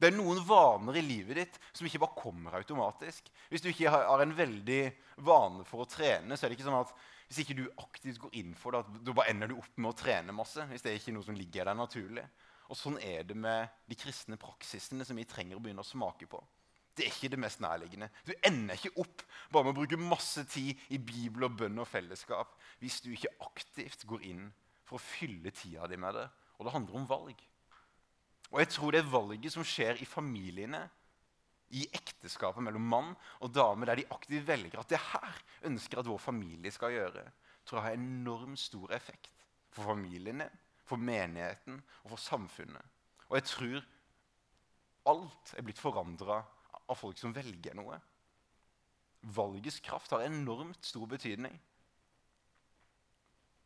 Det 0.00 0.08
er 0.08 0.16
noen 0.16 0.40
vaner 0.48 0.96
i 0.96 1.04
livet 1.04 1.36
ditt 1.36 1.56
som 1.76 1.84
ikke 1.84 2.00
bare 2.00 2.16
kommer 2.16 2.56
automatisk. 2.56 3.26
Hvis 3.50 3.60
du 3.60 3.68
ikke 3.68 3.92
har 3.92 4.22
en 4.24 4.36
veldig 4.36 4.82
vane 5.26 5.66
for 5.68 5.84
å 5.84 5.88
trene, 5.90 6.36
så 6.36 6.46
er 6.46 6.50
det 6.50 6.56
ikke 6.56 6.68
sånn 6.70 6.78
at 6.78 6.94
hvis 7.28 7.42
ikke 7.44 7.58
du 7.58 7.66
aktivt 7.78 8.18
går 8.22 8.32
inn 8.40 8.54
for 8.58 8.74
det, 8.74 8.80
at 8.80 9.02
da 9.06 9.14
bare 9.14 9.30
ender 9.30 9.52
du 9.52 9.58
opp 9.60 9.76
med 9.76 9.92
å 9.92 9.98
trene 9.98 10.34
masse. 10.34 10.64
hvis 10.70 10.82
det 10.82 10.90
er 10.90 10.96
ikke 10.98 11.12
noe 11.14 11.26
som 11.26 11.36
ligger 11.36 11.68
der 11.68 11.76
naturlig. 11.78 12.24
Og 12.70 12.78
sånn 12.78 12.96
er 13.02 13.26
det 13.28 13.36
med 13.38 13.68
de 13.90 13.98
kristne 13.98 14.38
praksisene 14.40 15.04
som 15.06 15.18
vi 15.20 15.26
trenger 15.28 15.58
å 15.58 15.62
begynne 15.62 15.84
å 15.84 15.86
smake 15.86 16.26
på. 16.30 16.40
Det 16.96 17.04
er 17.04 17.12
ikke 17.12 17.30
det 17.34 17.42
mest 17.44 17.60
nærliggende. 17.62 18.08
Du 18.26 18.32
ender 18.46 18.74
ikke 18.74 19.04
opp 19.04 19.22
bare 19.52 19.68
med 19.68 19.74
å 19.74 19.78
bruke 19.82 20.00
masse 20.00 20.42
tid 20.50 20.80
i 20.90 20.98
Bibel 20.98 21.46
og 21.46 21.60
bønn 21.60 21.78
og 21.82 21.88
fellesskap 21.88 22.56
hvis 22.80 22.98
du 23.04 23.12
ikke 23.12 23.36
aktivt 23.46 24.08
går 24.10 24.26
inn 24.32 24.48
for 24.88 24.98
å 24.98 25.04
fylle 25.04 25.52
tida 25.54 25.86
di 25.90 26.00
med 26.00 26.18
det. 26.18 26.26
Og 26.58 26.66
det 26.66 26.74
handler 26.74 26.98
om 26.98 27.08
valg. 27.10 27.38
Og 28.50 28.62
jeg 28.62 28.70
tror 28.74 28.94
det 28.94 29.06
valget 29.06 29.54
som 29.54 29.66
skjer 29.66 30.00
i 30.02 30.08
familiene, 30.08 30.82
i 31.70 31.84
ekteskapet 31.94 32.64
mellom 32.66 32.88
mann 32.90 33.12
og 33.38 33.52
dame, 33.54 33.86
der 33.86 34.00
de 34.00 34.08
aktivt 34.10 34.48
velger 34.48 34.80
at 34.80 34.90
det 34.90 34.98
her 34.98 35.36
ønsker 35.68 36.00
at 36.00 36.08
vår 36.08 36.18
familie 36.18 36.72
skal 36.74 36.96
gjøre, 36.96 37.22
tror 37.62 37.78
jeg 37.78 37.84
har 37.84 37.98
enormt 37.98 38.58
stor 38.58 38.90
effekt 38.96 39.30
for 39.70 39.86
familiene, 39.92 40.48
for 40.82 40.98
menigheten 40.98 41.78
og 42.02 42.16
for 42.16 42.22
samfunnet. 42.24 42.82
Og 43.28 43.38
jeg 43.38 43.46
tror 43.46 43.84
alt 45.12 45.54
er 45.54 45.62
blitt 45.62 45.78
forandra 45.78 46.40
av 46.90 46.98
folk 46.98 47.20
som 47.20 47.34
velger 47.34 47.76
noe. 47.78 48.00
Valgets 49.36 49.78
kraft 49.84 50.10
har 50.10 50.24
enormt 50.26 50.82
stor 50.84 51.06
betydning. 51.06 51.54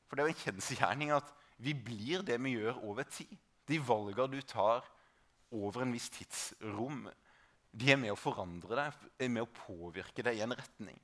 For 0.04 0.16
det 0.16 0.24
er 0.24 0.28
jo 0.28 0.34
en 0.34 0.44
kjensgjerning 0.44 1.14
at 1.16 1.32
vi 1.64 1.72
blir 1.72 2.24
det 2.26 2.36
vi 2.42 2.58
gjør 2.58 2.82
over 2.84 3.08
tid. 3.08 3.32
De 3.68 3.79
valgene 3.81 4.29
du 4.33 4.42
tar 4.44 4.85
over 5.55 5.85
en 5.85 5.94
viss 5.94 6.11
tidsrom, 6.12 7.07
de 7.74 7.90
er 7.90 7.98
med 7.98 8.12
å 8.14 8.18
forandre 8.18 8.77
deg, 8.79 8.98
er 9.22 9.31
med 9.33 9.46
å 9.46 9.50
påvirke 9.50 10.22
deg 10.27 10.38
i 10.38 10.44
en 10.44 10.55
retning. 10.55 10.98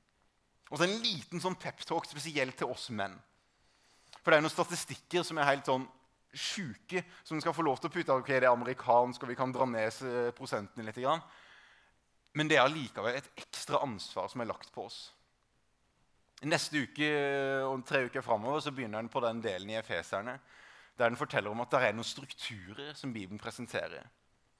Og 0.71 0.79
så 0.79 0.87
En 0.87 1.01
liten 1.03 1.41
sånn 1.43 1.57
peptalk 1.59 2.07
spesielt 2.07 2.55
til 2.57 2.71
oss 2.71 2.89
menn. 2.95 3.17
For 4.21 4.31
det 4.31 4.39
er 4.39 4.45
noen 4.45 4.53
statistikker 4.53 5.25
som 5.27 5.39
er 5.39 5.49
helt 5.49 5.67
sånn 5.67 5.87
sjuke, 6.31 7.03
som 7.27 7.41
skal 7.43 7.55
få 7.55 7.65
lov 7.65 7.81
til 7.81 7.89
å 7.89 7.93
putte 7.93 8.15
ok, 8.15 8.29
det 8.37 8.47
er 8.47 8.53
amerikansk, 8.53 9.23
og 9.23 9.33
vi 9.33 9.35
kan 9.35 9.51
dra 9.51 9.67
ned 9.67 9.97
eh, 10.07 10.29
prosentene 10.35 10.85
litt. 10.87 11.01
Men 12.31 12.47
det 12.47 12.55
er 12.55 12.63
allikevel 12.63 13.17
et 13.17 13.27
ekstra 13.41 13.81
ansvar 13.83 14.29
som 14.31 14.43
er 14.43 14.47
lagt 14.47 14.71
på 14.71 14.85
oss. 14.87 15.09
Neste 16.47 16.85
uke 16.87 17.09
og 17.67 17.83
tre 17.85 18.05
uker 18.07 18.23
framover 18.25 18.71
begynner 18.71 19.03
den 19.03 19.11
på 19.11 19.21
den 19.21 19.43
delen 19.43 19.69
i 19.69 19.77
Efeserne 19.77 20.39
der 20.97 21.09
den 21.09 21.17
forteller 21.17 21.51
om 21.51 21.61
at 21.63 21.71
det 21.71 21.81
er 21.81 21.95
noen 21.95 22.07
strukturer 22.07 22.93
som 22.97 23.13
Bibelen 23.13 23.39
presenterer. 23.39 24.05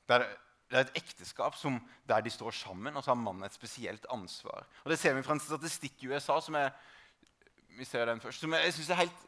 Det 0.08 0.15
er, 0.15 0.26
det 0.72 0.78
er 0.78 0.88
et 0.88 1.04
ekteskap 1.04 1.56
som, 1.60 1.80
der 2.08 2.22
de 2.22 2.30
står 2.30 2.52
sammen, 2.52 2.96
og 2.96 3.04
så 3.04 3.12
har 3.12 3.20
mannen 3.20 3.44
et 3.44 3.54
spesielt 3.54 4.06
ansvar. 4.10 4.65
Og 4.84 4.91
Det 4.91 5.00
ser 5.00 5.13
vi 5.13 5.24
fra 5.24 5.34
en 5.34 5.44
statistikk 5.44 6.04
i 6.04 6.08
USA 6.08 6.39
som 6.41 6.56
er, 6.56 6.72
vi 7.78 7.86
ser 7.86 8.06
den 8.06 8.22
først, 8.22 8.39
som 8.39 8.54
jeg, 8.54 8.63
jeg 8.65 8.74
synes 8.74 8.89
er 8.89 9.02
helt, 9.04 9.22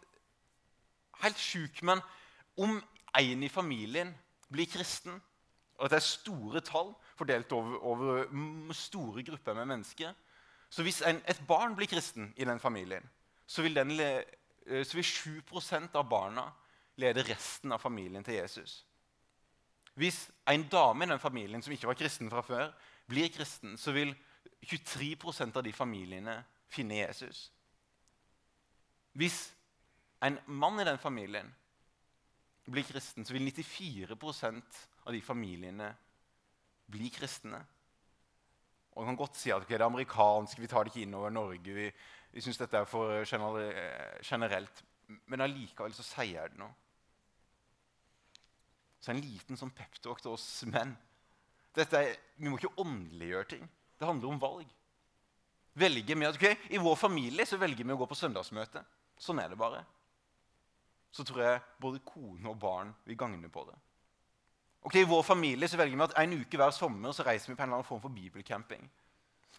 helt 1.23 1.39
sjuk. 1.39 1.83
Men 1.83 2.01
om 2.57 2.81
en 3.19 3.43
i 3.43 3.49
familien 3.49 4.15
blir 4.51 4.65
kristen, 4.65 5.21
og 5.77 5.85
at 5.85 5.91
det 5.91 5.99
er 5.99 6.07
store 6.07 6.61
tall 6.61 6.93
fordelt 7.17 7.51
over, 7.51 7.77
over 7.83 8.73
store 8.73 9.23
grupper 9.23 9.53
med 9.53 9.65
mennesker 9.65 10.13
Så 10.69 10.81
hvis 10.81 11.01
en, 11.01 11.21
et 11.29 11.41
barn 11.47 11.75
blir 11.75 11.87
kristen 11.87 12.33
i 12.37 12.45
den 12.45 12.59
familien, 12.59 13.09
så 13.45 13.61
vil, 13.61 13.75
den 13.75 13.91
eh, 13.99 14.85
så 14.85 14.95
vil 14.97 15.03
7% 15.03 15.93
av 15.93 16.09
barna 16.09 16.47
lede 17.01 17.23
resten 17.27 17.71
av 17.73 17.81
familien 17.81 18.23
til 18.23 18.37
Jesus. 18.37 18.83
Hvis 19.93 20.25
en 20.49 20.65
dame 20.69 21.05
i 21.05 21.09
den 21.09 21.21
familien 21.21 21.61
som 21.61 21.73
ikke 21.73 21.89
var 21.89 21.97
kristen 21.97 22.29
fra 22.29 22.41
før, 22.45 22.71
blir 23.09 23.29
kristen, 23.33 23.77
så 23.77 23.93
vil 23.93 24.13
23% 24.65 25.57
av 25.57 25.63
de 25.63 25.73
familiene 25.73 26.37
finne 26.71 27.01
Jesus. 27.03 27.51
Hvis 29.13 29.51
en 30.23 30.39
mann 30.47 30.79
i 30.81 30.87
den 30.87 30.97
familien 30.97 31.51
blir 32.65 32.87
kristen, 32.87 33.25
så 33.25 33.35
vil 33.35 33.51
94% 33.51 34.81
av 35.05 35.13
de 35.13 35.21
familiene 35.21 35.91
bli 36.89 37.09
kristne. 37.13 37.59
Og 38.93 39.03
man 39.03 39.13
kan 39.13 39.25
godt 39.25 39.37
si 39.37 39.51
at 39.51 39.65
okay, 39.65 39.75
det 39.75 39.81
er 39.81 39.89
amerikansk, 39.89 40.59
vi 40.61 40.69
tar 40.69 40.85
det 40.85 40.93
ikke 40.93 41.03
inn 41.05 41.17
over 41.17 41.33
Norge. 41.33 41.75
Vi, 41.75 41.89
vi 42.33 42.41
syns 42.41 42.61
dette 42.61 42.77
er 42.77 42.89
for 42.89 43.25
generelt. 44.23 44.83
Men 45.29 45.43
allikevel 45.43 45.93
så 45.93 46.05
sier 46.05 46.53
det 46.53 46.61
noe. 46.61 46.71
Så 49.03 49.11
en 49.11 49.19
liten 49.19 49.59
sånn 49.59 49.73
peptalk 49.75 50.21
til 50.23 50.31
oss 50.31 50.47
menn. 50.71 50.93
Er, 51.75 52.13
vi 52.37 52.47
må 52.47 52.55
ikke 52.55 52.71
åndeliggjøre 52.79 53.49
ting. 53.51 53.65
Det 53.99 54.07
handler 54.07 54.31
om 54.31 54.39
valg. 54.39 54.69
Velger 55.75 56.19
vi 56.19 56.27
at, 56.29 56.43
I 56.71 56.79
vår 56.79 56.95
familie 56.95 57.45
så 57.49 57.57
velger 57.59 57.83
vi 57.83 57.95
å 57.95 57.99
gå 57.99 58.07
på 58.07 58.17
søndagsmøte. 58.17 58.83
Sånn 59.19 59.41
er 59.41 59.51
det 59.51 59.59
bare. 59.59 59.81
Så 61.13 61.25
tror 61.27 61.43
jeg 61.43 61.63
både 61.81 62.01
kone 62.05 62.47
og 62.49 62.59
barn 62.61 62.93
vil 63.05 63.19
gagne 63.19 63.49
på 63.51 63.65
det. 63.67 63.75
Ok, 64.83 64.95
I 65.01 65.07
vår 65.07 65.23
familie 65.25 65.67
så 65.69 65.79
velger 65.79 65.97
vi 65.97 66.05
at 66.05 66.15
en 66.23 66.37
uke 66.39 66.59
hver 66.59 66.73
sommer 66.75 67.15
så 67.15 67.25
reiser 67.27 67.51
vi 67.51 67.57
på 67.57 67.63
en 67.63 67.69
eller 67.69 67.81
annen 67.81 67.87
form 67.87 68.01
for 68.03 68.13
bibelcamping. 68.13 68.87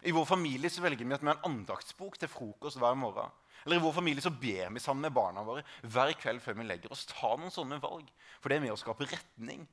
I 0.01 0.11
vår 0.11 0.25
familie 0.25 0.69
så 0.69 0.83
velger 0.83 1.05
vi 1.05 1.15
at 1.15 1.23
vi 1.23 1.29
har 1.29 1.39
en 1.39 1.49
andaktsbok 1.51 2.17
til 2.19 2.29
frokost 2.29 2.79
hver 2.81 2.97
morgen. 2.99 3.31
Eller 3.65 3.79
i 3.79 3.83
vår 3.83 3.95
familie 3.95 4.21
så 4.21 4.29
ber 4.29 4.69
vi 4.73 4.83
sammen 4.83 5.07
med 5.07 5.15
barna 5.15 5.43
våre 5.43 5.63
hver 5.81 6.13
kveld 6.19 6.43
før 6.43 6.59
vi 6.59 6.67
legger 6.67 6.91
oss. 6.93 7.07
Ta 7.09 7.33
noen 7.39 7.53
sånne 7.53 7.79
valg. 7.81 8.11
For 8.41 8.51
det 8.51 8.59
er 8.59 8.65
med 8.67 8.75
å 8.75 8.79
skape 8.79 9.07
retning 9.09 9.65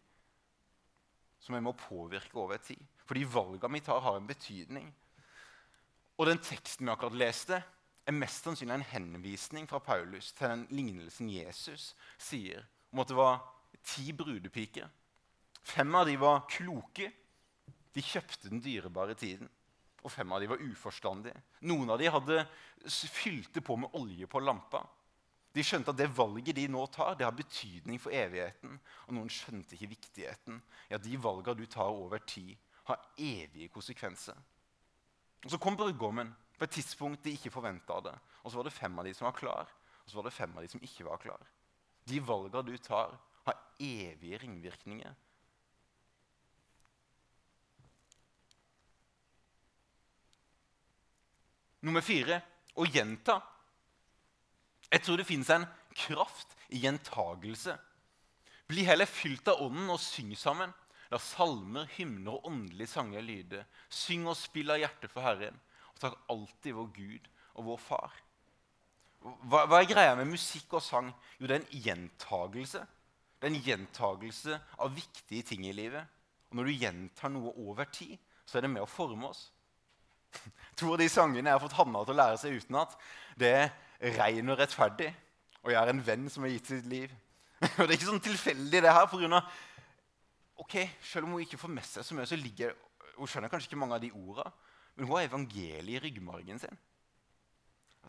som 1.43 1.57
vi 1.57 1.61
må 1.65 1.75
påvirke 1.77 2.39
over 2.39 2.63
tid. 2.63 2.81
Fordi 3.05 3.27
valgene 3.29 3.75
vi 3.75 3.85
tar, 3.85 4.01
har 4.01 4.17
en 4.17 4.31
betydning. 4.31 4.89
Og 6.17 6.29
den 6.29 6.41
teksten 6.41 6.87
vi 6.87 6.93
akkurat 6.95 7.19
leste, 7.19 7.59
er 8.07 8.17
mest 8.17 8.47
sannsynlig 8.47 8.75
en 8.75 8.89
henvisning 8.95 9.69
fra 9.71 9.79
Paulus 9.83 10.33
til 10.35 10.49
den 10.49 10.65
lignelsen 10.75 11.29
Jesus 11.31 11.93
sier 12.19 12.65
om 12.91 13.03
at 13.03 13.11
det 13.11 13.19
var 13.19 13.45
ti 13.87 14.11
brudepiker 14.17 14.89
Fem 15.63 15.95
av 15.95 16.09
dem 16.09 16.19
var 16.19 16.41
kloke. 16.51 17.13
De 17.95 18.03
kjøpte 18.03 18.51
den 18.51 18.63
dyrebare 18.65 19.15
tiden. 19.15 19.47
Og 20.03 20.11
fem 20.11 20.33
av 20.35 20.43
dem 20.43 20.51
var 20.51 20.63
uforstandige. 20.65 21.39
Noen 21.71 21.93
av 21.95 22.01
dem 22.01 22.13
hadde 22.13 22.43
fylte 23.13 23.63
på 23.63 23.77
med 23.79 23.95
olje 23.99 24.27
på 24.27 24.43
lampa. 24.43 24.83
De 25.53 25.63
skjønte 25.65 25.93
at 25.93 25.99
det 25.99 26.09
valget 26.17 26.57
de 26.57 26.65
nå 26.73 26.87
tar, 26.91 27.15
det 27.15 27.27
har 27.27 27.35
betydning 27.37 28.01
for 28.01 28.15
evigheten. 28.17 28.79
Og 29.07 29.17
noen 29.17 29.31
skjønte 29.31 29.77
ikke 29.77 29.93
viktigheten 29.93 30.63
i 30.89 30.97
at 30.97 31.05
de 31.05 31.19
valgene 31.21 31.61
du 31.61 31.69
tar 31.71 31.93
over 31.93 32.23
tid, 32.25 32.57
har 32.89 33.03
evige 33.21 33.71
konsekvenser. 33.71 34.39
Og 35.45 35.51
Så 35.51 35.59
kom 35.59 35.77
brudgommen 35.77 36.33
på 36.59 36.65
et 36.65 36.75
tidspunkt 36.79 37.23
de 37.25 37.35
ikke 37.37 37.53
forventa 37.53 38.01
det. 38.01 38.15
Og 38.43 38.51
så 38.51 38.59
var 38.59 38.67
det 38.67 38.75
fem 38.75 38.99
av 38.99 39.05
de 39.07 39.15
som 39.15 39.27
var 39.29 39.37
klar, 39.37 39.69
og 40.03 40.11
så 40.11 40.19
var 40.19 40.27
det 40.27 40.35
fem 40.35 40.57
av 40.57 40.65
de 40.65 40.71
som 40.73 40.83
ikke 40.83 41.07
var 41.07 41.21
klar. 41.23 41.45
De 42.09 42.19
valgene 42.19 42.65
du 42.67 42.77
tar, 42.79 43.15
har 43.47 43.61
evige 43.79 44.39
ringvirkninger 44.43 45.15
Nummer 51.83 52.05
fire 52.05 52.41
å 52.79 52.87
gjenta. 52.87 53.41
Jeg 54.93 55.03
tror 55.05 55.19
det 55.19 55.29
finnes 55.29 55.51
en 55.51 55.67
kraft 55.97 56.55
i 56.73 56.83
gjentagelse. 56.85 57.75
Bli 58.71 58.85
heller 58.89 59.09
fylt 59.11 59.49
av 59.53 59.61
Ånden 59.65 59.91
og 59.93 60.01
syng 60.01 60.33
sammen. 60.39 60.73
La 61.13 61.19
salmer, 61.21 61.89
hymner 61.99 62.39
og 62.39 62.47
åndelige 62.49 62.95
sanger 62.95 63.25
lyde. 63.25 63.65
Syng 63.93 64.25
og 64.31 64.39
spill 64.39 64.73
av 64.73 64.81
hjertet 64.81 65.13
for 65.13 65.25
Herren, 65.27 65.59
og 65.93 66.01
takk 66.01 66.17
alltid 66.33 66.77
vår 66.79 66.93
Gud 66.97 67.27
og 67.53 67.67
vår 67.67 67.83
Far. 67.85 68.15
Hva, 69.23 69.67
hva, 69.69 69.79
er 69.79 69.91
greia 69.91 70.15
med 70.19 70.33
musikk 70.33 70.79
og 70.79 70.83
sang? 70.83 71.13
Jo, 71.39 71.47
det 71.47 71.59
er 71.59 71.61
en 71.61 71.83
gjentagelse. 71.85 72.81
Det 73.39 73.47
er 73.49 73.53
en 73.53 73.67
gjentagelse 73.69 74.59
av 74.83 74.95
viktige 74.97 75.47
ting 75.53 75.67
i 75.69 75.75
livet. 75.77 76.09
Og 76.51 76.59
når 76.59 76.69
du 76.69 76.81
gjentar 76.81 77.33
noe 77.33 77.53
over 77.61 77.91
tid, 77.93 78.17
så 78.47 78.59
er 78.59 78.67
det 78.67 78.73
med 78.73 78.85
å 78.85 78.91
forme 78.91 79.29
oss. 79.31 79.47
To 80.81 80.95
av 80.95 81.03
de 81.03 81.09
sangene 81.13 81.51
jeg 81.51 81.59
har 81.59 81.63
fått 81.63 81.77
Hanna 81.77 82.05
til 82.05 82.15
å 82.15 82.21
lære 82.21 82.39
seg 82.41 82.57
utenat, 82.59 82.97
det 83.39 83.53
er 83.53 83.73
'Rein 84.03 84.49
og 84.51 84.59
rettferdig' 84.59 85.13
og 85.63 85.71
'Jeg 85.71 85.83
er 85.83 85.91
en 85.91 86.07
venn 86.07 86.31
som 86.31 86.43
har 86.43 86.51
gitt 86.51 86.67
sitt 86.67 86.87
liv'. 86.91 87.13
Og 87.79 87.87
Det 87.87 87.91
er 87.91 87.99
ikke 87.99 88.11
sånn 88.11 88.25
tilfeldig, 88.25 88.83
det 88.83 88.91
her. 88.93 89.07
På 89.07 89.21
grunn 89.21 89.37
av, 89.39 89.47
ok, 90.59 90.91
Selv 91.01 91.27
om 91.27 91.37
hun 91.37 91.45
ikke 91.45 91.61
får 91.61 91.71
med 91.71 91.85
seg 91.87 92.05
så 92.05 92.15
mye, 92.15 92.27
så 92.27 92.37
ligger 92.37 92.75
hun 93.17 93.29
skjønner 93.29 93.53
kanskje 93.53 93.71
ikke 93.71 93.79
mange 93.79 93.95
av 93.95 94.03
de 94.03 94.11
orda, 94.11 94.49
men 94.97 95.07
hun 95.07 95.17
har 95.17 95.29
evangeliet 95.29 96.01
i 96.01 96.01
ryggmargen 96.03 96.59
sin. 96.59 96.79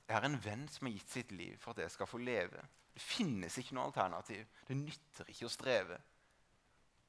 Jeg 0.08 0.18
er 0.18 0.26
en 0.26 0.40
venn 0.42 0.64
som 0.72 0.88
har 0.88 0.96
gitt 0.96 1.14
sitt 1.14 1.32
liv 1.32 1.54
for 1.62 1.74
at 1.74 1.84
jeg 1.84 1.94
skal 1.94 2.10
få 2.10 2.20
leve. 2.24 2.64
Det 2.94 3.02
finnes 3.02 3.56
ikke 3.58 3.76
noe 3.78 3.88
alternativ. 3.90 4.48
Det 4.68 4.78
nytter 4.78 5.30
ikke 5.32 5.48
å 5.48 5.54
streve. 5.54 6.00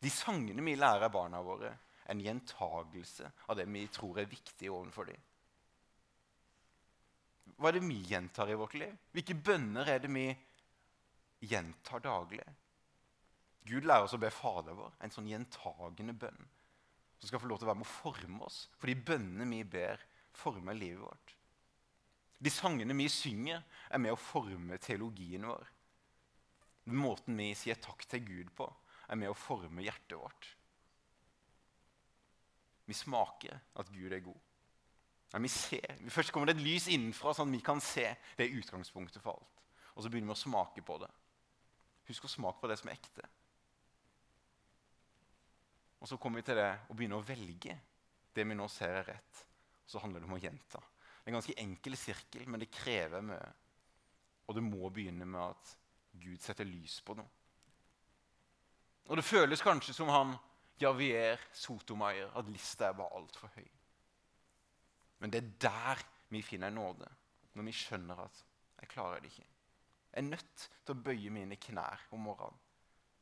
De 0.04 0.12
sangene 0.12 0.62
vi 0.64 0.76
lærer 0.78 1.12
barna 1.12 1.40
våre, 1.44 1.72
en 2.04 2.20
gjentagelse 2.20 3.30
av 3.48 3.56
det 3.58 3.66
vi 3.70 3.86
tror 3.92 4.20
er 4.20 4.30
viktig 4.30 4.70
overfor 4.72 5.08
dem. 5.08 5.20
Hva 7.54 7.70
er 7.70 7.78
det 7.78 7.84
vi 7.86 8.00
gjentar 8.08 8.50
i 8.50 8.58
vårt 8.58 8.74
liv? 8.78 8.92
Hvilke 9.14 9.36
bønner 9.46 9.88
er 9.88 10.02
det 10.02 10.10
vi 10.12 10.26
gjentar 11.44 12.02
daglig? 12.04 12.44
Gud 13.64 13.86
lærer 13.88 14.04
oss 14.04 14.16
å 14.16 14.20
be 14.20 14.28
Fader 14.32 14.76
vår, 14.76 14.92
en 15.00 15.12
sånn 15.12 15.28
gjentagende 15.30 16.16
bønn. 16.20 16.42
Som 17.20 17.30
skal 17.30 17.40
få 17.40 17.48
lov 17.48 17.60
til 17.60 17.68
å 17.68 17.70
være 17.70 17.80
med 17.80 17.88
å 17.88 17.94
forme 17.94 18.42
oss. 18.44 18.68
for 18.76 18.90
de 18.90 18.94
bønnene 18.94 19.46
vi 19.48 19.64
ber, 19.64 20.00
former 20.32 20.74
livet 20.74 21.00
vårt. 21.00 21.36
De 22.44 22.50
sangene 22.50 22.96
vi 22.98 23.08
synger, 23.08 23.62
er 23.88 23.98
med 23.98 24.12
å 24.12 24.20
forme 24.20 24.76
teologien 24.78 25.46
vår. 25.48 25.70
Måten 26.92 27.38
vi 27.38 27.54
sier 27.56 27.78
takk 27.80 28.04
til 28.04 28.20
Gud 28.26 28.50
på, 28.56 28.66
er 29.08 29.16
med 29.16 29.30
å 29.30 29.38
forme 29.38 29.84
hjertet 29.84 30.18
vårt. 30.18 30.50
Vi 32.84 32.96
smaker 32.96 33.60
at 33.80 33.92
Gud 33.92 34.12
er 34.12 34.24
god. 34.24 34.40
Ja, 35.32 35.40
vi 35.42 35.48
ser. 35.48 35.96
Først 36.12 36.32
kommer 36.32 36.46
det 36.46 36.58
et 36.58 36.66
lys 36.66 36.88
innenfra, 36.92 37.32
sånn 37.34 37.50
at 37.50 37.56
vi 37.56 37.64
kan 37.64 37.80
se. 37.82 38.06
Det 38.36 38.46
er 38.46 38.58
utgangspunktet 38.60 39.22
for 39.24 39.38
alt. 39.38 39.62
Og 39.94 40.04
så 40.04 40.10
begynner 40.10 40.30
vi 40.30 40.36
å 40.36 40.42
smake 40.44 40.84
på 40.86 40.98
det. 41.02 41.10
Husk 42.10 42.28
å 42.28 42.30
smake 42.30 42.60
på 42.60 42.70
det 42.70 42.76
som 42.78 42.90
er 42.90 42.98
ekte. 42.98 43.26
Og 46.04 46.10
så 46.10 46.18
kommer 46.20 46.42
vi 46.42 46.46
til 46.50 46.58
det 46.60 46.70
å 46.92 46.94
begynne 46.94 47.18
å 47.18 47.24
velge 47.24 47.78
det 48.34 48.44
vi 48.44 48.56
nå 48.58 48.66
ser 48.68 48.98
er 49.00 49.06
rett. 49.08 49.44
Og 49.86 49.94
så 49.94 50.02
handler 50.02 50.20
det 50.20 50.28
om 50.28 50.36
å 50.36 50.42
gjenta. 50.42 50.80
Det 50.80 51.24
er 51.24 51.32
en 51.32 51.38
ganske 51.38 51.60
enkel 51.62 51.96
sirkel, 51.96 52.44
men 52.50 52.60
det 52.60 52.72
krever 52.74 53.24
mye. 53.24 53.52
Og 54.44 54.58
det 54.58 54.64
må 54.66 54.90
begynne 54.92 55.24
med 55.24 55.40
at 55.40 55.70
Gud 56.20 56.42
setter 56.44 56.68
lys 56.68 56.98
på 57.02 57.16
noe. 57.16 57.30
Og 59.08 59.18
det 59.18 59.24
føles 59.24 59.64
kanskje 59.64 59.96
som 59.96 60.12
han 60.12 60.34
Javier 60.80 61.40
Sotomayer 61.54 62.32
at 62.36 62.50
lista 62.50 62.88
er 62.88 62.98
bare 62.98 63.14
altfor 63.18 63.52
høy. 63.54 63.68
Men 65.22 65.32
det 65.32 65.40
er 65.40 65.52
der 65.66 66.02
vi 66.34 66.42
finner 66.42 66.72
nåde, 66.74 67.08
når 67.54 67.68
vi 67.68 67.76
skjønner 67.78 68.24
at 68.24 68.40
jeg 68.80 68.90
klarer 68.90 69.22
det 69.22 69.30
ikke. 69.30 69.46
Jeg 70.14 70.22
er 70.22 70.28
nødt 70.28 70.64
til 70.84 70.94
å 70.94 71.02
bøye 71.06 71.30
mine 71.34 71.56
knær 71.58 72.02
om 72.14 72.26
morgenen 72.26 72.58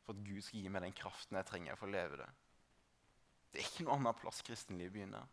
for 0.02 0.16
at 0.16 0.24
Gud 0.26 0.42
skal 0.42 0.64
gi 0.64 0.72
meg 0.72 0.82
den 0.82 0.96
kraften 0.96 1.38
jeg 1.38 1.48
trenger 1.48 1.78
for 1.78 1.88
å 1.88 1.94
leve 1.94 2.18
det. 2.18 2.30
Det 3.52 3.60
er 3.60 3.68
ikke 3.68 3.86
noe 3.86 3.98
annet 4.00 4.18
plass 4.18 4.40
kristenlivet 4.44 4.94
begynner 4.96 5.28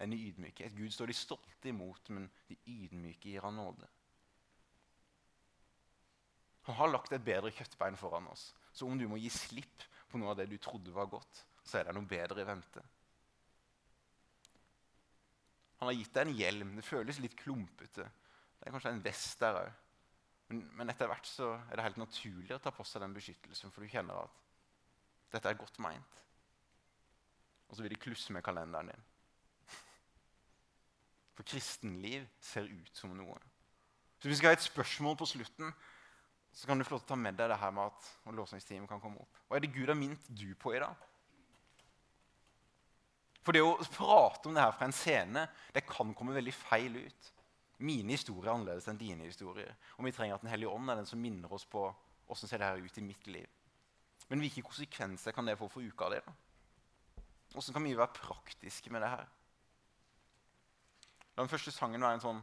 enn 0.00 0.14
i 0.16 0.20
ydmykhet. 0.28 0.74
Gud 0.76 0.92
står 0.94 1.10
de 1.10 1.16
stolte 1.16 1.70
imot, 1.70 2.10
men 2.14 2.28
de 2.48 2.56
ydmyke 2.68 3.30
gir 3.30 3.44
han 3.46 3.56
nåde. 3.60 3.88
Han 6.68 6.76
har 6.76 6.90
lagt 6.92 7.12
et 7.16 7.24
bedre 7.24 7.52
kjøttbein 7.54 7.98
foran 7.98 8.28
oss. 8.30 8.50
Så 8.72 8.86
om 8.86 8.98
du 8.98 9.06
må 9.08 9.18
gi 9.20 9.30
slipp 9.32 9.86
på 10.10 10.20
noe 10.20 10.32
av 10.32 10.40
det 10.40 10.48
du 10.50 10.58
trodde 10.60 10.92
var 10.94 11.08
godt, 11.10 11.44
så 11.70 11.80
er 11.80 11.88
det 11.88 11.94
noe 11.96 12.08
bedre 12.08 12.42
i 12.42 12.48
vente. 12.48 12.82
Han 15.80 15.88
har 15.88 15.96
gitt 15.96 16.12
deg 16.12 16.26
en 16.28 16.36
hjelm. 16.36 16.72
Det 16.76 16.84
føles 16.84 17.20
litt 17.22 17.36
klumpete. 17.38 18.04
Det 18.60 18.66
er 18.68 18.74
kanskje 18.74 18.92
en 18.92 19.04
vest 19.04 19.40
der 19.40 19.62
òg. 19.62 19.70
Men, 20.50 20.64
men, 20.76 20.90
etter 20.92 21.08
hvert 21.08 21.28
så 21.30 21.52
er 21.70 21.78
det 21.78 21.84
helt 21.86 22.00
naturlig 22.00 22.56
å 22.56 22.60
ta 22.60 22.72
på 22.74 22.84
seg 22.84 23.04
den 23.04 23.14
beskyttelsen, 23.14 23.70
for 23.70 23.86
du 23.86 23.92
kjenner 23.92 24.18
at 24.18 24.40
dette 25.30 25.48
er 25.48 25.56
godt 25.56 25.78
meint. 25.80 26.18
Og 27.70 27.78
så 27.78 27.84
vil 27.84 27.94
de 27.94 28.00
klusse 28.02 28.34
med 28.34 28.42
kalenderen 28.44 28.90
din. 28.90 29.06
For 31.38 31.46
kristenliv 31.46 32.26
ser 32.42 32.66
ut 32.66 32.98
som 32.98 33.14
noe. 33.14 33.38
Så 34.18 34.26
Hvis 34.26 34.34
vi 34.34 34.40
skal 34.42 34.52
ha 34.52 34.58
et 34.58 34.66
spørsmål 34.66 35.16
på 35.16 35.30
slutten, 35.30 35.70
så 36.52 36.66
kan 36.66 36.76
du 36.76 36.84
få 36.84 36.96
lov 36.96 37.04
til 37.04 37.06
å 37.06 37.12
ta 37.14 37.20
med 37.22 37.38
deg 37.38 37.48
det 37.52 37.60
her 37.62 37.70
med 37.72 37.94
at 37.94 38.34
lovsangsteamet 38.36 38.90
kan 38.90 39.00
komme 39.00 39.22
opp. 39.22 39.38
Hva 39.46 39.56
er 39.56 39.64
det 39.64 39.72
Gud 39.72 39.86
har 39.88 39.96
minnet 39.96 40.26
du 40.28 40.50
på 40.58 40.74
i 40.74 40.82
dag? 40.82 41.06
For 43.44 43.56
det 43.56 43.62
å 43.64 43.76
prate 43.94 44.48
om 44.48 44.56
det 44.56 44.62
her 44.62 44.74
fra 44.76 44.88
en 44.88 44.96
scene 44.96 45.46
det 45.74 45.86
kan 45.88 46.12
komme 46.16 46.36
veldig 46.36 46.54
feil 46.54 46.98
ut. 47.00 47.30
Mine 47.80 48.12
historier 48.12 48.50
er 48.50 48.54
annerledes 48.54 48.88
enn 48.92 49.00
dine 49.00 49.24
historier. 49.24 49.72
Og 49.96 50.04
vi 50.04 50.12
trenger 50.12 50.36
at 50.36 50.44
Den 50.44 50.52
hellige 50.52 50.72
ånd 50.72 50.90
er 50.92 51.00
den 51.00 51.08
som 51.08 51.22
minner 51.22 51.52
oss 51.56 51.64
på 51.64 51.86
åssen 52.30 52.48
ser 52.48 52.60
det 52.60 52.68
her 52.68 52.84
ut 52.84 52.98
i 52.98 53.02
mitt 53.04 53.26
liv. 53.26 53.48
Men 54.28 54.42
hvilke 54.44 54.62
konsekvenser 54.62 55.34
kan 55.34 55.48
det 55.48 55.56
få 55.58 55.66
for 55.72 55.82
uka 55.82 56.10
di? 56.12 56.20
Åssen 57.58 57.74
kan 57.74 57.84
vi 57.84 57.96
være 57.98 58.14
praktiske 58.14 58.92
med 58.92 59.02
det 59.02 59.10
her? 59.10 59.26
Den 61.40 61.48
første 61.48 61.72
sangen 61.72 62.04
være 62.04 62.20
en 62.20 62.26
sånn 62.26 62.42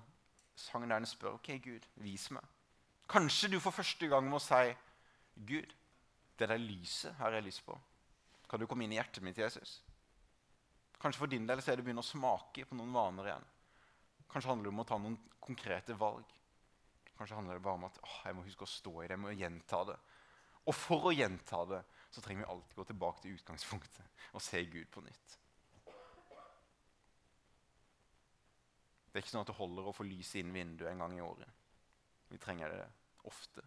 sang 0.57 0.87
der 0.87 0.97
den 0.97 1.07
spør 1.07 1.37
ok 1.37 1.51
Gud, 1.63 1.85
vis 2.01 2.31
meg. 2.33 2.43
Kanskje 3.07 3.51
du 3.53 3.59
for 3.63 3.71
første 3.71 4.09
gang 4.09 4.25
må 4.27 4.39
si 4.43 4.73
Gud, 5.47 5.69
det 6.37 6.49
der 6.49 6.59
lyset 6.59 7.13
har 7.21 7.37
jeg 7.37 7.45
lyst 7.45 7.63
på. 7.65 7.77
Kan 8.49 8.59
du 8.59 8.67
komme 8.67 8.83
inn 8.83 8.95
i 8.95 8.97
hjertet 8.97 9.23
mitt, 9.23 9.37
Jesus? 9.37 9.77
Kanskje 10.97 11.21
for 11.21 11.29
din 11.29 11.45
del 11.47 11.61
så 11.61 11.71
er 11.71 11.77
det 11.77 11.85
å 11.85 11.87
begynne 11.87 12.03
å 12.03 12.07
smake 12.07 12.65
på 12.65 12.77
noen 12.77 12.95
vaner 12.95 13.29
igjen. 13.29 13.47
Kanskje 14.27 14.51
handler 14.51 14.69
det 14.69 14.73
om 14.73 14.83
å 14.83 14.87
ta 14.89 14.97
noen 15.01 15.17
konkrete 15.39 15.95
valg. 15.97 16.31
Kanskje 17.17 17.37
handler 17.37 17.57
det 17.57 17.65
bare 17.65 17.79
om 17.79 17.87
at 17.87 17.99
åh, 18.03 18.17
jeg 18.25 18.37
må 18.37 18.45
huske 18.45 18.65
å 18.65 18.69
stå 18.69 18.93
i 19.01 19.07
det, 19.07 19.15
jeg 19.15 19.23
må 19.23 19.33
gjenta 19.33 19.83
det. 19.91 19.97
Og 20.67 20.75
for 20.75 21.09
å 21.09 21.15
gjenta 21.15 21.63
det 21.69 21.81
så 22.11 22.21
trenger 22.21 22.43
vi 22.43 22.51
alltid 22.51 22.79
gå 22.79 22.85
tilbake 22.89 23.23
til 23.23 23.37
utgangspunktet 23.37 24.23
og 24.33 24.43
se 24.43 24.61
Gud 24.67 24.89
på 24.91 25.03
nytt. 25.05 25.37
Det 29.07 29.21
er 29.21 29.25
ikke 29.25 29.33
sånn 29.33 29.45
at 29.45 29.49
det 29.49 29.57
holder 29.57 29.87
å 29.89 29.95
få 29.95 30.05
lyset 30.05 30.41
inn 30.43 30.53
vinduet 30.53 30.91
en 30.91 31.01
gang 31.01 31.15
i 31.15 31.23
året. 31.25 31.49
Vi 32.29 32.37
trenger 32.41 32.73
det 32.73 32.83
ofte. 33.29 33.63